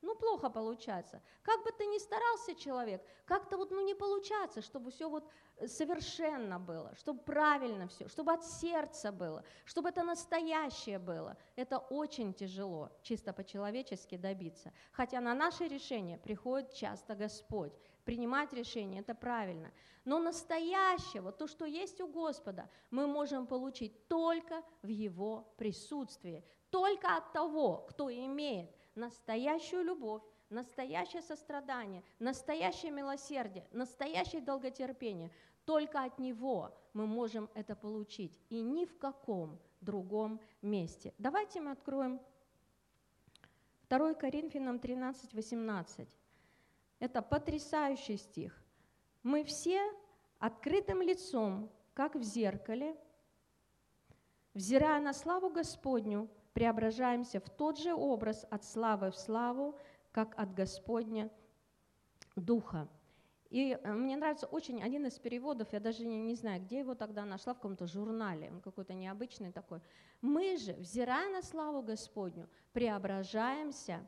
ну, 0.00 0.14
плохо 0.14 0.48
получается. 0.48 1.20
Как 1.42 1.64
бы 1.64 1.72
ты 1.72 1.86
ни 1.86 1.98
старался 1.98 2.54
человек, 2.54 3.02
как-то 3.24 3.56
вот 3.56 3.70
ну, 3.70 3.84
не 3.84 3.94
получается, 3.94 4.62
чтобы 4.62 4.90
все 4.90 5.08
вот 5.08 5.28
э, 5.56 5.66
совершенно 5.66 6.60
было, 6.60 6.94
чтобы 6.94 7.20
правильно 7.20 7.88
все, 7.88 8.08
чтобы 8.08 8.32
от 8.32 8.44
сердца 8.44 9.10
было, 9.10 9.42
чтобы 9.64 9.88
это 9.88 10.04
настоящее 10.04 10.98
было. 10.98 11.36
Это 11.56 11.78
очень 11.78 12.32
тяжело, 12.32 12.90
чисто 13.02 13.32
по-человечески 13.32 14.16
добиться. 14.16 14.72
Хотя 14.92 15.20
на 15.20 15.34
наше 15.34 15.66
решение 15.66 16.18
приходит 16.18 16.72
часто 16.74 17.16
Господь. 17.16 17.72
Принимать 18.04 18.52
решение– 18.52 19.00
это 19.02 19.14
правильно. 19.14 19.70
Но 20.04 20.18
настоящее, 20.18 21.22
вот 21.22 21.38
то, 21.38 21.46
что 21.46 21.66
есть 21.66 22.00
у 22.00 22.06
Господа, 22.06 22.70
мы 22.90 23.06
можем 23.06 23.46
получить 23.46 24.08
только 24.08 24.62
в 24.82 24.88
Его 24.88 25.52
присутствии, 25.58 26.44
только 26.70 27.16
от 27.16 27.32
того, 27.32 27.86
кто 27.90 28.10
имеет 28.10 28.70
настоящую 28.98 29.84
любовь, 29.84 30.22
настоящее 30.50 31.22
сострадание, 31.22 32.02
настоящее 32.18 32.90
милосердие, 32.90 33.66
настоящее 33.72 34.42
долготерпение. 34.42 35.30
Только 35.64 36.02
от 36.02 36.18
Него 36.18 36.74
мы 36.92 37.06
можем 37.06 37.48
это 37.54 37.76
получить, 37.76 38.38
и 38.48 38.60
ни 38.60 38.84
в 38.84 38.98
каком 38.98 39.58
другом 39.80 40.40
месте. 40.62 41.14
Давайте 41.18 41.60
мы 41.60 41.72
откроем 41.72 42.20
2 43.88 44.14
Коринфянам 44.14 44.78
13, 44.78 45.32
18. 45.32 46.08
Это 46.98 47.22
потрясающий 47.22 48.16
стих. 48.16 48.60
Мы 49.22 49.44
все 49.44 49.80
открытым 50.38 51.02
лицом, 51.02 51.70
как 51.94 52.14
в 52.16 52.22
зеркале, 52.22 52.96
взирая 54.54 55.00
на 55.00 55.12
славу 55.12 55.50
Господню, 55.50 56.28
преображаемся 56.58 57.38
в 57.38 57.48
тот 57.48 57.78
же 57.78 57.94
образ 57.94 58.44
от 58.50 58.64
славы 58.64 59.12
в 59.12 59.16
славу, 59.16 59.76
как 60.10 60.36
от 60.36 60.52
Господня 60.52 61.30
Духа. 62.34 62.88
И 63.48 63.78
э, 63.80 63.92
мне 63.92 64.16
нравится 64.16 64.48
очень 64.48 64.82
один 64.82 65.06
из 65.06 65.20
переводов, 65.20 65.72
я 65.72 65.78
даже 65.78 66.04
не, 66.04 66.20
не 66.20 66.34
знаю, 66.34 66.60
где 66.60 66.80
его 66.80 66.96
тогда 66.96 67.24
нашла, 67.24 67.54
в 67.54 67.58
каком-то 67.58 67.86
журнале, 67.86 68.50
он 68.50 68.60
какой-то 68.60 68.92
необычный 68.92 69.52
такой. 69.52 69.80
Мы 70.20 70.56
же, 70.56 70.72
взирая 70.72 71.30
на 71.30 71.42
славу 71.42 71.80
Господню, 71.80 72.48
преображаемся, 72.72 74.04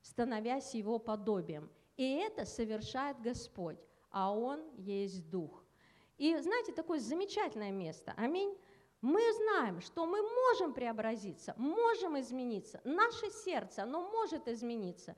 становясь 0.00 0.74
Его 0.74 0.98
подобием. 0.98 1.68
И 1.98 2.14
это 2.14 2.46
совершает 2.46 3.20
Господь, 3.20 3.78
а 4.10 4.34
Он 4.34 4.62
есть 4.78 5.28
Дух. 5.28 5.66
И 6.16 6.34
знаете, 6.38 6.72
такое 6.72 6.98
замечательное 6.98 7.72
место. 7.72 8.14
Аминь. 8.16 8.56
Мы 9.00 9.20
знаем, 9.32 9.80
что 9.80 10.04
мы 10.04 10.20
можем 10.22 10.74
преобразиться, 10.74 11.54
можем 11.56 12.20
измениться. 12.20 12.80
Наше 12.84 13.30
сердце, 13.30 13.82
оно 13.84 14.10
может 14.10 14.46
измениться. 14.46 15.16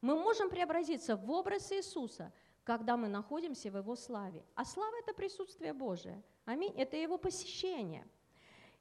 Мы 0.00 0.16
можем 0.16 0.48
преобразиться 0.48 1.16
в 1.16 1.30
образ 1.30 1.70
Иисуса, 1.72 2.32
когда 2.62 2.96
мы 2.96 3.08
находимся 3.08 3.70
в 3.70 3.76
Его 3.76 3.94
славе. 3.94 4.42
А 4.54 4.64
слава– 4.64 4.94
это 5.00 5.12
присутствие 5.12 5.74
Божие. 5.74 6.22
Аминь. 6.46 6.72
Это 6.76 6.96
Его 6.96 7.18
посещение. 7.18 8.06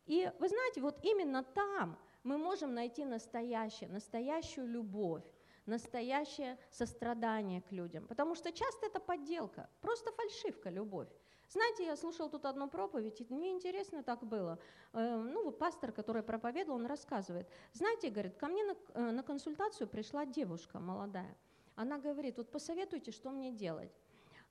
И 0.05 0.31
вы 0.39 0.47
знаете, 0.47 0.81
вот 0.81 0.99
именно 1.03 1.43
там 1.43 1.97
мы 2.23 2.37
можем 2.37 2.73
найти 2.73 3.03
настоящее, 3.03 3.89
настоящую 3.89 4.67
любовь, 4.67 5.23
настоящее 5.65 6.57
сострадание 6.71 7.61
к 7.61 7.71
людям. 7.71 8.07
Потому 8.07 8.35
что 8.35 8.51
часто 8.51 8.85
это 8.85 8.99
подделка, 9.01 9.69
просто 9.81 10.11
фальшивка 10.13 10.69
любовь. 10.69 11.09
Знаете, 11.53 11.85
я 11.85 11.95
слушал 11.95 12.29
тут 12.31 12.45
одну 12.45 12.67
проповедь, 12.67 13.21
и 13.21 13.27
мне 13.29 13.51
интересно 13.51 14.01
так 14.01 14.23
было. 14.23 14.57
Э, 14.91 15.17
ну, 15.17 15.51
пастор, 15.51 15.91
который 15.91 16.23
проповедовал, 16.23 16.79
он 16.79 16.87
рассказывает. 16.87 17.47
Знаете, 17.73 18.09
говорит, 18.09 18.35
ко 18.37 18.47
мне 18.47 18.63
на, 18.63 18.75
э, 18.95 19.11
на 19.11 19.21
консультацию 19.21 19.87
пришла 19.87 20.25
девушка 20.25 20.79
молодая. 20.79 21.37
Она 21.75 21.99
говорит, 21.99 22.37
вот 22.37 22.49
посоветуйте, 22.49 23.11
что 23.11 23.29
мне 23.29 23.51
делать. 23.51 23.91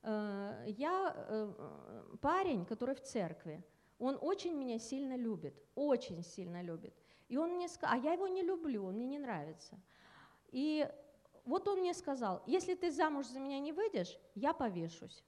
Э, 0.05 0.65
я 0.69 1.53
парень, 2.21 2.65
который 2.65 2.95
в 2.95 3.03
церкви, 3.03 3.65
он 3.99 4.17
очень 4.21 4.55
меня 4.55 4.79
сильно 4.79 5.17
любит, 5.17 5.61
очень 5.75 6.23
сильно 6.23 6.63
любит. 6.63 6.95
И 7.29 7.37
он 7.37 7.57
мне 7.57 7.69
сказал, 7.69 7.97
а 7.97 7.99
я 7.99 8.13
его 8.13 8.29
не 8.29 8.43
люблю, 8.43 8.85
он 8.85 8.95
мне 8.95 9.07
не 9.07 9.19
нравится. 9.19 9.77
И 10.53 10.89
вот 11.45 11.67
он 11.67 11.81
мне 11.81 11.95
сказал, 11.95 12.45
если 12.47 12.77
ты 12.77 12.93
замуж 12.93 13.27
за 13.27 13.41
меня 13.41 13.59
не 13.59 13.73
выйдешь, 13.73 14.17
я 14.37 14.53
повешусь. 14.53 15.25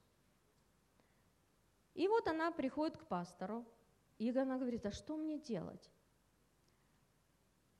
И 1.95 2.07
вот 2.07 2.27
она 2.27 2.51
приходит 2.51 2.97
к 2.97 3.07
пастору, 3.07 3.65
и 4.19 4.29
она 4.37 4.59
говорит, 4.59 4.85
а 4.85 4.91
что 4.91 5.17
мне 5.17 5.39
делать? 5.39 5.89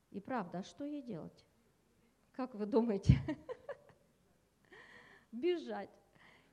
И 0.10 0.22
правда, 0.22 0.60
а 0.60 0.63
что 0.63 0.86
ей 0.86 1.01
делать? 1.01 1.45
Как 2.31 2.55
вы 2.55 2.65
думаете? 2.65 3.19
Бежать. 5.31 5.89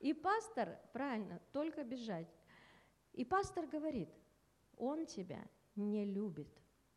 И 0.00 0.12
пастор, 0.12 0.76
правильно, 0.92 1.40
только 1.52 1.84
бежать. 1.84 2.28
И 3.12 3.24
пастор 3.24 3.68
говорит, 3.68 4.08
он 4.76 5.06
тебя 5.06 5.46
не 5.76 6.04
любит. 6.04 6.48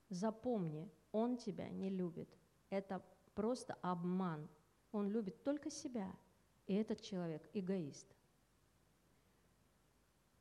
Запомни, 0.10 0.92
он 1.12 1.38
тебя 1.38 1.70
не 1.70 1.92
любит. 1.92 2.30
Это 2.72 3.04
просто 3.36 3.78
обман. 3.84 4.50
Он 4.92 5.10
любит 5.10 5.44
только 5.44 5.70
себя. 5.70 6.12
И 6.66 6.74
этот 6.74 7.02
человек 7.02 7.48
эгоист. 7.54 8.16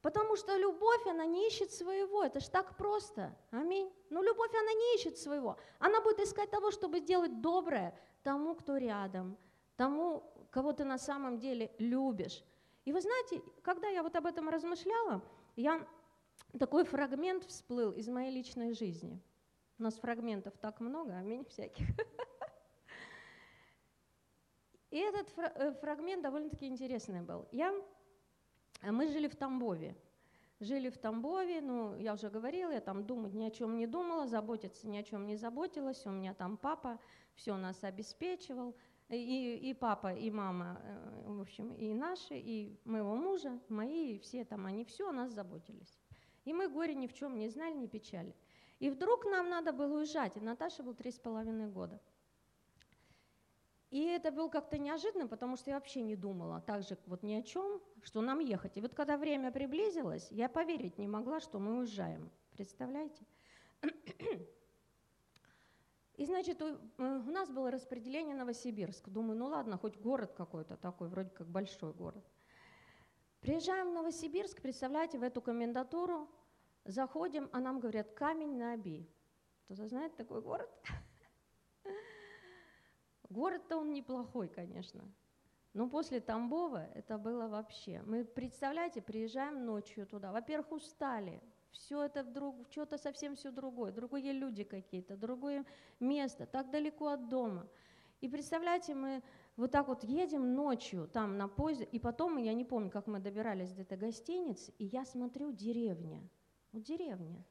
Потому 0.05 0.37
что 0.37 0.55
любовь, 0.59 1.07
она 1.07 1.25
не 1.25 1.47
ищет 1.49 1.73
своего. 1.73 2.23
Это 2.23 2.39
ж 2.39 2.49
так 2.51 2.77
просто. 2.77 3.35
Аминь. 3.51 3.91
Но 4.11 4.23
любовь, 4.23 4.53
она 4.53 4.73
не 4.75 4.97
ищет 4.97 5.17
своего. 5.17 5.57
Она 5.79 6.03
будет 6.03 6.21
искать 6.21 6.51
того, 6.51 6.71
чтобы 6.71 6.99
сделать 6.99 7.41
доброе 7.41 7.99
тому, 8.23 8.55
кто 8.55 8.77
рядом, 8.77 9.39
тому, 9.77 10.23
кого 10.51 10.75
ты 10.75 10.85
на 10.85 10.99
самом 10.99 11.39
деле 11.39 11.75
любишь. 11.79 12.45
И 12.85 12.93
вы 12.93 13.01
знаете, 13.01 13.43
когда 13.63 13.89
я 13.89 14.03
вот 14.03 14.15
об 14.15 14.27
этом 14.27 14.51
размышляла, 14.51 15.23
я 15.57 15.81
такой 16.59 16.85
фрагмент 16.85 17.45
всплыл 17.45 17.93
из 17.93 18.07
моей 18.07 18.31
личной 18.31 18.75
жизни. 18.75 19.19
У 19.79 19.85
нас 19.85 19.95
фрагментов 19.95 20.53
так 20.61 20.81
много, 20.81 21.17
аминь, 21.17 21.47
всяких. 21.47 21.87
И 24.91 24.99
этот 24.99 25.33
э, 25.39 25.73
фрагмент 25.81 26.23
довольно-таки 26.23 26.67
интересный 26.67 27.23
был. 27.23 27.49
Я, 27.53 27.75
мы 28.83 29.09
жили 29.09 29.29
в 29.29 29.37
Тамбове. 29.37 29.97
Жили 30.61 30.89
в 30.89 30.99
Тамбове, 30.99 31.61
ну, 31.61 31.97
я 31.97 32.15
уже 32.15 32.31
говорила, 32.31 32.71
я 32.71 32.81
там 32.81 33.05
думать 33.05 33.35
ни 33.35 33.45
о 33.45 33.51
чем 33.51 33.77
не 33.77 33.87
думала, 33.87 34.27
заботиться 34.27 34.89
ни 34.89 34.97
о 34.97 35.03
чем 35.03 35.27
не 35.27 35.37
заботилась. 35.37 36.07
У 36.07 36.11
меня 36.11 36.33
там 36.33 36.57
папа 36.57 36.99
все 37.35 37.57
нас 37.57 37.83
обеспечивал. 37.85 38.75
И, 39.11 39.71
и 39.71 39.75
папа, 39.75 40.15
и 40.15 40.31
мама, 40.31 40.81
э, 40.83 41.23
в 41.27 41.41
общем, 41.41 41.75
и 41.75 41.93
наши, 41.93 42.39
и 42.39 42.81
моего 42.85 43.15
мужа, 43.15 43.61
мои, 43.69 44.15
и 44.15 44.19
все 44.19 44.45
там, 44.45 44.65
они 44.65 44.85
все 44.85 45.11
о 45.11 45.13
нас 45.13 45.31
заботились. 45.33 45.99
И 46.47 46.55
мы 46.55 46.69
горе 46.69 46.95
ни 46.95 47.07
в 47.07 47.13
чем 47.13 47.39
не 47.39 47.49
знали, 47.51 47.75
ни 47.75 47.87
печали. 47.87 48.35
И 48.79 48.89
вдруг 48.91 49.27
нам 49.27 49.51
надо 49.51 49.73
было 49.73 49.99
уезжать, 49.99 50.37
и 50.37 50.41
Наташе 50.41 50.83
был 50.83 50.95
три 50.95 51.11
с 51.11 51.19
половиной 51.19 51.69
года. 51.69 52.01
И 53.95 54.03
это 54.07 54.33
было 54.33 54.49
как-то 54.49 54.77
неожиданно, 54.77 55.29
потому 55.29 55.57
что 55.57 55.71
я 55.71 55.77
вообще 55.77 56.03
не 56.03 56.17
думала 56.17 56.61
так 56.61 56.83
же 56.83 56.99
вот 57.07 57.23
ни 57.23 57.35
о 57.35 57.43
чем, 57.43 57.81
что 58.03 58.23
нам 58.23 58.41
ехать. 58.41 58.77
И 58.77 58.81
вот 58.81 58.93
когда 58.93 59.17
время 59.17 59.53
приблизилось, 59.53 60.27
я 60.33 60.49
поверить 60.49 60.99
не 60.99 61.07
могла, 61.07 61.39
что 61.39 61.61
мы 61.61 61.79
уезжаем. 61.79 62.29
Представляете? 62.57 63.25
И, 66.17 66.27
значит, 66.27 66.61
у, 66.61 66.67
э, 66.67 66.79
у 66.99 67.31
нас 67.31 67.49
было 67.51 67.71
распределение 67.71 68.35
Новосибирск. 68.35 69.09
Думаю, 69.11 69.39
ну 69.39 69.47
ладно, 69.47 69.79
хоть 69.79 69.97
город 69.97 70.33
какой-то 70.37 70.77
такой, 70.77 71.09
вроде 71.09 71.31
как 71.31 71.47
большой 71.47 71.93
город. 71.93 72.25
Приезжаем 73.43 73.91
в 73.91 73.95
Новосибирск, 73.95 74.61
представляете, 74.61 75.19
в 75.19 75.23
эту 75.23 75.41
комендатуру, 75.41 76.29
заходим, 76.85 77.49
а 77.53 77.61
нам 77.61 77.79
говорят, 77.79 78.11
камень 78.11 78.57
на 78.57 78.75
Оби. 78.75 79.09
Кто-то 79.67 79.87
знает 79.87 80.17
такой 80.17 80.43
город? 80.43 80.69
Город-то 83.35 83.79
он 83.79 83.93
неплохой, 83.93 84.47
конечно. 84.49 85.03
Но 85.73 85.89
после 85.89 86.21
Тамбова 86.21 86.87
это 86.95 87.19
было 87.19 87.49
вообще. 87.49 88.01
Мы, 88.07 88.25
представляете, 88.25 89.03
приезжаем 89.03 89.67
ночью 89.67 90.07
туда. 90.07 90.31
Во-первых, 90.31 90.71
устали. 90.71 91.43
Все 91.73 92.05
это 92.05 92.23
вдруг, 92.23 92.55
что-то 92.71 92.97
совсем 92.97 93.35
все 93.35 93.51
другое. 93.51 93.91
Другие 93.91 94.33
люди 94.33 94.63
какие-то, 94.63 95.17
другое 95.17 95.67
место, 95.99 96.47
так 96.47 96.71
далеко 96.71 97.09
от 97.09 97.29
дома. 97.29 97.67
И 98.21 98.29
представляете, 98.29 98.95
мы 98.95 99.21
вот 99.57 99.73
так 99.73 99.89
вот 99.89 100.05
едем 100.05 100.55
ночью 100.55 101.09
там 101.09 101.37
на 101.37 101.49
поезде, 101.49 101.85
и 101.85 101.99
потом, 101.99 102.37
я 102.37 102.55
не 102.55 102.65
помню, 102.65 102.89
как 102.89 103.09
мы 103.09 103.19
добирались 103.19 103.73
до 103.73 103.83
этой 103.83 103.99
гостиницы, 103.99 104.73
и 104.79 104.85
я 104.85 105.05
смотрю 105.05 105.51
деревня. 105.51 106.23
Вот 106.71 106.85
деревня. 106.85 107.45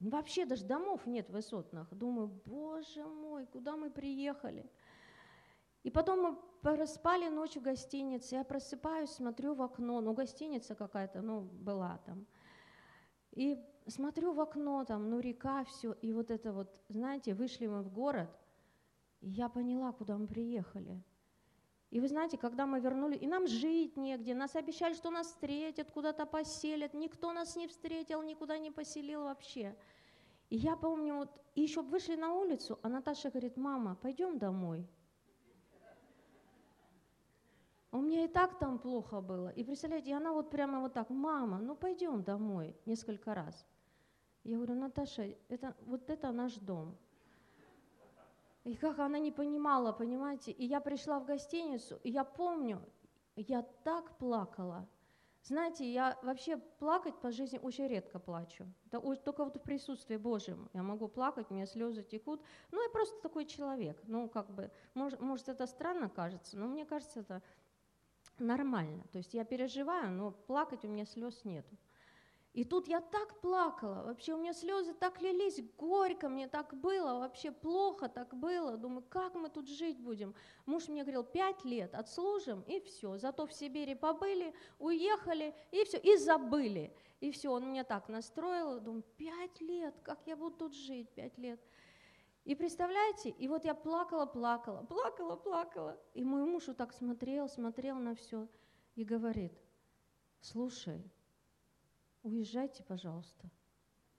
Вообще 0.00 0.46
даже 0.46 0.64
домов 0.64 1.06
нет 1.06 1.28
высотных. 1.30 1.94
Думаю, 1.94 2.28
боже 2.46 3.04
мой, 3.06 3.46
куда 3.46 3.76
мы 3.76 3.90
приехали? 3.90 4.70
И 5.84 5.90
потом 5.90 6.20
мы 6.22 6.36
проспали 6.62 7.28
ночью 7.28 7.60
в 7.60 7.64
гостинице, 7.64 8.36
я 8.36 8.44
просыпаюсь, 8.44 9.10
смотрю 9.10 9.54
в 9.54 9.60
окно, 9.60 10.00
ну 10.00 10.14
гостиница 10.14 10.74
какая-то, 10.74 11.20
ну 11.20 11.42
была 11.42 11.98
там. 12.06 12.26
И 13.32 13.62
смотрю 13.86 14.32
в 14.32 14.40
окно, 14.40 14.84
там, 14.84 15.10
ну 15.10 15.20
река, 15.20 15.64
все, 15.64 15.92
и 15.92 16.12
вот 16.12 16.30
это 16.30 16.52
вот, 16.52 16.80
знаете, 16.88 17.34
вышли 17.34 17.66
мы 17.66 17.82
в 17.82 17.92
город, 17.92 18.30
и 19.20 19.28
я 19.28 19.48
поняла, 19.50 19.92
куда 19.92 20.16
мы 20.16 20.26
приехали. 20.26 21.02
И 21.90 22.00
вы 22.00 22.08
знаете, 22.08 22.38
когда 22.38 22.66
мы 22.66 22.80
вернули, 22.80 23.16
и 23.16 23.26
нам 23.26 23.46
жить 23.46 23.98
негде, 23.98 24.34
нас 24.34 24.56
обещали, 24.56 24.94
что 24.94 25.10
нас 25.10 25.26
встретят, 25.26 25.90
куда-то 25.90 26.24
поселят, 26.24 26.94
никто 26.94 27.32
нас 27.32 27.56
не 27.56 27.68
встретил, 27.68 28.22
никуда 28.22 28.58
не 28.58 28.70
поселил 28.70 29.24
вообще. 29.24 29.76
И 30.48 30.56
я 30.56 30.76
помню, 30.76 31.16
вот, 31.16 31.42
и 31.54 31.60
еще 31.60 31.82
вышли 31.82 32.16
на 32.16 32.32
улицу, 32.32 32.78
а 32.82 32.88
Наташа 32.88 33.28
говорит, 33.30 33.58
мама, 33.58 33.96
пойдем 33.96 34.38
домой. 34.38 34.88
У 37.94 38.00
меня 38.00 38.24
и 38.24 38.26
так 38.28 38.58
там 38.58 38.80
плохо 38.80 39.20
было. 39.20 39.50
И 39.50 39.62
представляете, 39.62 40.14
она 40.14 40.32
вот 40.32 40.50
прямо 40.50 40.80
вот 40.80 40.94
так, 40.94 41.10
мама, 41.10 41.60
ну 41.60 41.76
пойдем 41.76 42.24
домой, 42.24 42.76
несколько 42.86 43.34
раз. 43.34 43.64
Я 44.42 44.56
говорю, 44.56 44.74
Наташа, 44.74 45.36
это, 45.48 45.76
вот 45.86 46.10
это 46.10 46.32
наш 46.32 46.54
дом. 46.54 46.96
И 48.64 48.74
как 48.74 48.98
она 48.98 49.20
не 49.20 49.30
понимала, 49.30 49.92
понимаете, 49.92 50.50
и 50.50 50.64
я 50.64 50.80
пришла 50.80 51.20
в 51.20 51.24
гостиницу, 51.24 52.00
и 52.02 52.10
я 52.10 52.24
помню, 52.24 52.82
я 53.36 53.62
так 53.84 54.18
плакала. 54.18 54.88
Знаете, 55.44 55.84
я 55.88 56.18
вообще 56.22 56.56
плакать 56.56 57.14
по 57.20 57.30
жизни 57.30 57.60
очень 57.62 57.86
редко 57.86 58.18
плачу. 58.18 58.66
Это 58.86 58.98
только 59.16 59.44
вот 59.44 59.54
в 59.54 59.60
присутствии 59.60 60.16
Божьем 60.16 60.68
я 60.72 60.82
могу 60.82 61.06
плакать, 61.06 61.46
у 61.50 61.54
меня 61.54 61.66
слезы 61.66 62.02
текут. 62.02 62.42
Ну, 62.72 62.82
я 62.82 62.88
просто 62.88 63.20
такой 63.20 63.44
человек. 63.44 64.00
Ну, 64.08 64.28
как 64.28 64.50
бы, 64.50 64.72
может, 64.94 65.20
может 65.20 65.48
это 65.48 65.66
странно 65.68 66.08
кажется, 66.08 66.56
но 66.56 66.66
мне 66.66 66.84
кажется, 66.84 67.20
это 67.20 67.42
нормально. 68.38 69.04
То 69.12 69.18
есть 69.18 69.34
я 69.34 69.44
переживаю, 69.44 70.10
но 70.10 70.30
плакать 70.30 70.84
у 70.84 70.88
меня 70.88 71.04
слез 71.04 71.44
нету. 71.44 71.76
И 72.54 72.62
тут 72.62 72.86
я 72.86 73.00
так 73.00 73.40
плакала, 73.40 74.04
вообще 74.04 74.32
у 74.32 74.36
меня 74.36 74.52
слезы 74.52 74.94
так 74.94 75.20
лились, 75.20 75.60
горько 75.76 76.28
мне 76.28 76.46
так 76.46 76.72
было, 76.72 77.18
вообще 77.18 77.50
плохо 77.50 78.08
так 78.08 78.32
было. 78.32 78.76
Думаю, 78.76 79.02
как 79.08 79.34
мы 79.34 79.48
тут 79.48 79.68
жить 79.68 79.98
будем? 79.98 80.36
Муж 80.64 80.86
мне 80.86 81.02
говорил, 81.02 81.24
пять 81.24 81.64
лет 81.64 81.92
отслужим, 81.96 82.62
и 82.68 82.78
все. 82.78 83.18
Зато 83.18 83.46
в 83.46 83.52
Сибири 83.52 83.96
побыли, 83.96 84.54
уехали, 84.78 85.52
и 85.72 85.82
все, 85.82 85.98
и 85.98 86.16
забыли. 86.16 86.94
И 87.18 87.32
все, 87.32 87.50
он 87.50 87.68
меня 87.68 87.82
так 87.82 88.08
настроил, 88.08 88.78
думаю, 88.78 89.02
пять 89.16 89.60
лет, 89.60 89.98
как 90.04 90.20
я 90.26 90.36
буду 90.36 90.56
тут 90.56 90.74
жить, 90.74 91.10
пять 91.10 91.36
лет. 91.38 91.58
И 92.44 92.54
представляете, 92.54 93.30
и 93.30 93.48
вот 93.48 93.64
я 93.64 93.74
плакала, 93.74 94.26
плакала, 94.26 94.82
плакала, 94.82 95.36
плакала. 95.36 95.98
И 96.12 96.22
мой 96.24 96.44
муж 96.44 96.68
вот 96.68 96.76
так 96.76 96.92
смотрел, 96.92 97.48
смотрел 97.48 97.96
на 97.96 98.14
все 98.14 98.48
и 98.96 99.04
говорит, 99.04 99.52
слушай, 100.40 101.10
уезжайте, 102.22 102.82
пожалуйста, 102.82 103.50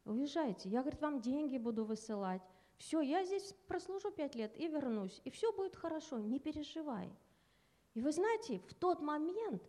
уезжайте. 0.06 0.70
Я, 0.70 0.82
говорит, 0.82 1.02
вам 1.02 1.22
деньги 1.22 1.60
буду 1.60 1.86
высылать. 1.86 2.42
Все, 2.78 3.00
я 3.02 3.24
здесь 3.24 3.54
прослужу 3.68 4.12
пять 4.12 4.36
лет 4.36 4.58
и 4.58 4.68
вернусь, 4.68 5.22
и 5.24 5.30
все 5.30 5.54
будет 5.54 5.76
хорошо, 5.76 6.18
не 6.18 6.40
переживай. 6.40 7.12
И 7.94 8.02
вы 8.02 8.12
знаете, 8.12 8.60
в 8.68 8.74
тот 8.74 9.02
момент 9.02 9.62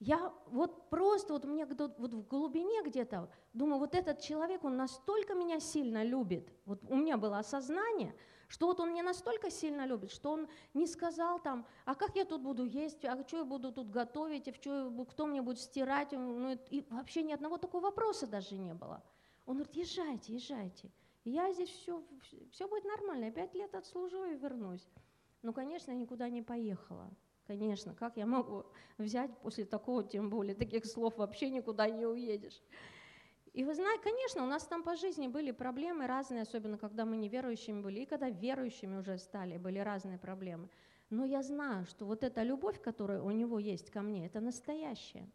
я 0.00 0.32
вот 0.46 0.90
просто, 0.90 1.32
вот 1.32 1.44
мне 1.44 1.66
вот 1.66 1.98
в 1.98 2.26
глубине 2.28 2.82
где-то, 2.84 3.28
думаю, 3.52 3.80
вот 3.80 3.94
этот 3.94 4.20
человек, 4.20 4.62
он 4.64 4.76
настолько 4.76 5.34
меня 5.34 5.58
сильно 5.58 6.04
любит. 6.04 6.52
Вот 6.66 6.80
у 6.88 6.94
меня 6.94 7.16
было 7.16 7.38
осознание, 7.38 8.14
что 8.46 8.66
вот 8.66 8.78
он 8.78 8.92
меня 8.92 9.02
настолько 9.02 9.50
сильно 9.50 9.86
любит, 9.86 10.12
что 10.12 10.30
он 10.30 10.48
не 10.72 10.86
сказал 10.86 11.40
там, 11.40 11.66
а 11.84 11.96
как 11.96 12.14
я 12.14 12.24
тут 12.24 12.42
буду 12.42 12.64
есть, 12.64 13.04
а 13.04 13.26
что 13.26 13.38
я 13.38 13.44
буду 13.44 13.72
тут 13.72 13.90
готовить, 13.90 14.46
и 14.46 14.52
в 14.52 14.56
что, 14.56 14.90
кто 15.10 15.26
мне 15.26 15.42
будет 15.42 15.58
стирать, 15.58 16.12
ну, 16.12 16.56
и 16.70 16.84
вообще 16.90 17.22
ни 17.22 17.32
одного 17.32 17.58
такого 17.58 17.82
вопроса 17.82 18.28
даже 18.28 18.56
не 18.56 18.74
было. 18.74 19.02
Он 19.46 19.56
говорит, 19.56 19.74
езжайте, 19.74 20.34
езжайте. 20.34 20.92
я 21.24 21.52
здесь 21.52 21.70
все, 21.70 22.04
все 22.52 22.68
будет 22.68 22.84
нормально, 22.84 23.24
я 23.24 23.30
пять 23.32 23.54
лет 23.54 23.74
отслужу 23.74 24.24
и 24.26 24.36
вернусь. 24.36 24.88
Ну, 25.42 25.52
конечно, 25.52 25.90
я 25.90 25.96
никуда 25.96 26.28
не 26.28 26.42
поехала. 26.42 27.10
Конечно, 27.48 27.94
как 27.94 28.18
я 28.18 28.26
могу 28.26 28.66
взять 28.98 29.30
после 29.38 29.64
такого, 29.64 30.04
тем 30.04 30.28
более, 30.28 30.54
таких 30.54 30.84
слов 30.84 31.16
вообще 31.16 31.48
никуда 31.48 31.88
не 31.88 32.04
уедешь. 32.04 32.60
И 33.54 33.64
вы 33.64 33.74
знаете, 33.74 34.02
конечно, 34.02 34.44
у 34.44 34.46
нас 34.46 34.66
там 34.66 34.82
по 34.82 34.96
жизни 34.96 35.28
были 35.28 35.50
проблемы 35.52 36.06
разные, 36.06 36.42
особенно 36.42 36.76
когда 36.76 37.06
мы 37.06 37.16
неверующими 37.16 37.80
были, 37.80 38.00
и 38.00 38.04
когда 38.04 38.28
верующими 38.28 38.98
уже 38.98 39.16
стали, 39.16 39.56
были 39.56 39.78
разные 39.78 40.18
проблемы. 40.18 40.68
Но 41.08 41.24
я 41.24 41.42
знаю, 41.42 41.86
что 41.86 42.04
вот 42.04 42.22
эта 42.22 42.42
любовь, 42.42 42.82
которая 42.82 43.22
у 43.22 43.30
него 43.30 43.58
есть 43.58 43.90
ко 43.90 44.02
мне, 44.02 44.26
это 44.26 44.40
настоящая. 44.40 45.26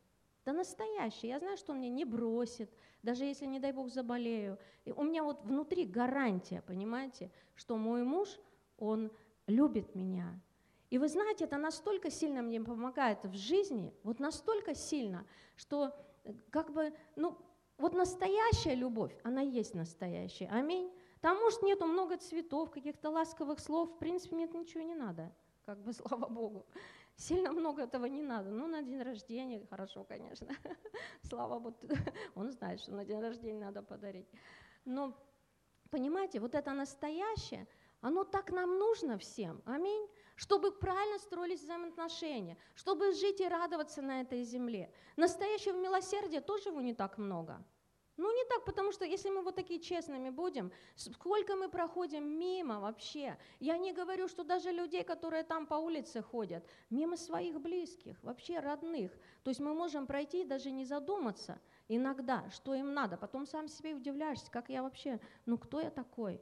Это 0.45 0.53
настоящее. 0.53 1.31
Я 1.31 1.39
знаю, 1.39 1.57
что 1.57 1.71
он 1.71 1.79
меня 1.79 1.89
не 1.89 2.05
бросит, 2.05 2.69
даже 3.01 3.25
если, 3.25 3.47
не 3.47 3.59
дай 3.59 3.71
бог, 3.71 3.89
заболею. 3.89 4.59
И 4.85 4.91
у 4.91 5.01
меня 5.01 5.23
вот 5.23 5.41
внутри 5.45 5.85
гарантия, 5.85 6.61
понимаете, 6.61 7.31
что 7.55 7.75
мой 7.75 8.03
муж, 8.03 8.39
он 8.77 9.11
любит 9.47 9.95
меня. 9.95 10.39
И 10.93 10.99
вы 10.99 11.07
знаете, 11.07 11.45
это 11.45 11.57
настолько 11.57 12.11
сильно 12.11 12.43
мне 12.43 12.61
помогает 12.61 13.25
в 13.25 13.35
жизни, 13.35 13.91
вот 14.03 14.19
настолько 14.19 14.75
сильно, 14.75 15.25
что 15.55 15.91
э, 16.23 16.33
как 16.51 16.71
бы, 16.71 16.93
ну, 17.15 17.35
вот 17.79 17.95
настоящая 17.95 18.75
любовь, 18.75 19.11
она 19.23 19.41
есть 19.41 19.73
настоящая. 19.73 20.49
Аминь. 20.49 20.91
Там, 21.19 21.39
может, 21.39 21.63
нету 21.63 21.87
много 21.87 22.17
цветов, 22.17 22.69
каких-то 22.69 23.09
ласковых 23.09 23.59
слов, 23.59 23.89
в 23.89 23.97
принципе, 23.97 24.35
нет 24.35 24.53
ничего 24.53 24.83
не 24.83 24.93
надо, 24.93 25.33
как 25.65 25.81
бы, 25.81 25.93
слава 25.93 26.29
Богу. 26.29 26.67
Сильно 27.15 27.51
много 27.51 27.81
этого 27.81 28.05
не 28.05 28.21
надо. 28.21 28.51
Ну, 28.51 28.67
на 28.67 28.83
день 28.83 29.01
рождения 29.01 29.65
хорошо, 29.67 30.03
конечно. 30.03 30.49
Слава 31.23 31.57
Богу, 31.57 31.75
он 32.35 32.51
знает, 32.51 32.79
что 32.79 32.91
на 32.91 33.03
день 33.03 33.19
рождения 33.19 33.65
надо 33.65 33.81
подарить. 33.81 34.27
Но, 34.85 35.17
понимаете, 35.89 36.39
вот 36.39 36.53
это 36.53 36.71
настоящее, 36.71 37.67
оно 38.01 38.23
так 38.23 38.51
нам 38.51 38.77
нужно 38.77 39.17
всем. 39.17 39.63
Аминь 39.65 40.07
чтобы 40.35 40.71
правильно 40.71 41.19
строились 41.19 41.61
взаимоотношения, 41.61 42.57
чтобы 42.75 43.11
жить 43.13 43.41
и 43.41 43.47
радоваться 43.47 44.01
на 44.01 44.21
этой 44.21 44.43
земле. 44.43 44.91
Настоящего 45.15 45.77
милосердия 45.77 46.41
тоже 46.41 46.69
его 46.69 46.81
не 46.81 46.93
так 46.93 47.17
много. 47.17 47.63
Ну 48.15 48.31
не 48.31 48.45
так, 48.45 48.63
потому 48.63 48.91
что 48.91 49.05
если 49.05 49.29
мы 49.29 49.41
вот 49.41 49.55
такие 49.55 49.79
честными 49.79 50.29
будем, 50.29 50.71
сколько 50.95 51.55
мы 51.55 51.67
проходим 51.67 52.23
мимо 52.23 52.79
вообще. 52.79 53.37
Я 53.59 53.77
не 53.77 53.91
говорю, 53.91 54.27
что 54.27 54.43
даже 54.43 54.71
людей, 54.71 55.03
которые 55.03 55.43
там 55.43 55.65
по 55.65 55.75
улице 55.75 56.21
ходят, 56.21 56.63
мимо 56.91 57.17
своих 57.17 57.59
близких, 57.59 58.21
вообще 58.21 58.59
родных. 58.59 59.11
То 59.43 59.49
есть 59.49 59.59
мы 59.59 59.73
можем 59.73 60.05
пройти 60.05 60.41
и 60.41 60.45
даже 60.45 60.69
не 60.69 60.85
задуматься 60.85 61.59
иногда, 61.87 62.47
что 62.51 62.75
им 62.75 62.93
надо. 62.93 63.17
Потом 63.17 63.47
сам 63.47 63.67
себе 63.67 63.95
удивляешься, 63.95 64.51
как 64.51 64.69
я 64.69 64.83
вообще, 64.83 65.19
ну 65.47 65.57
кто 65.57 65.79
я 65.79 65.89
такой? 65.89 66.39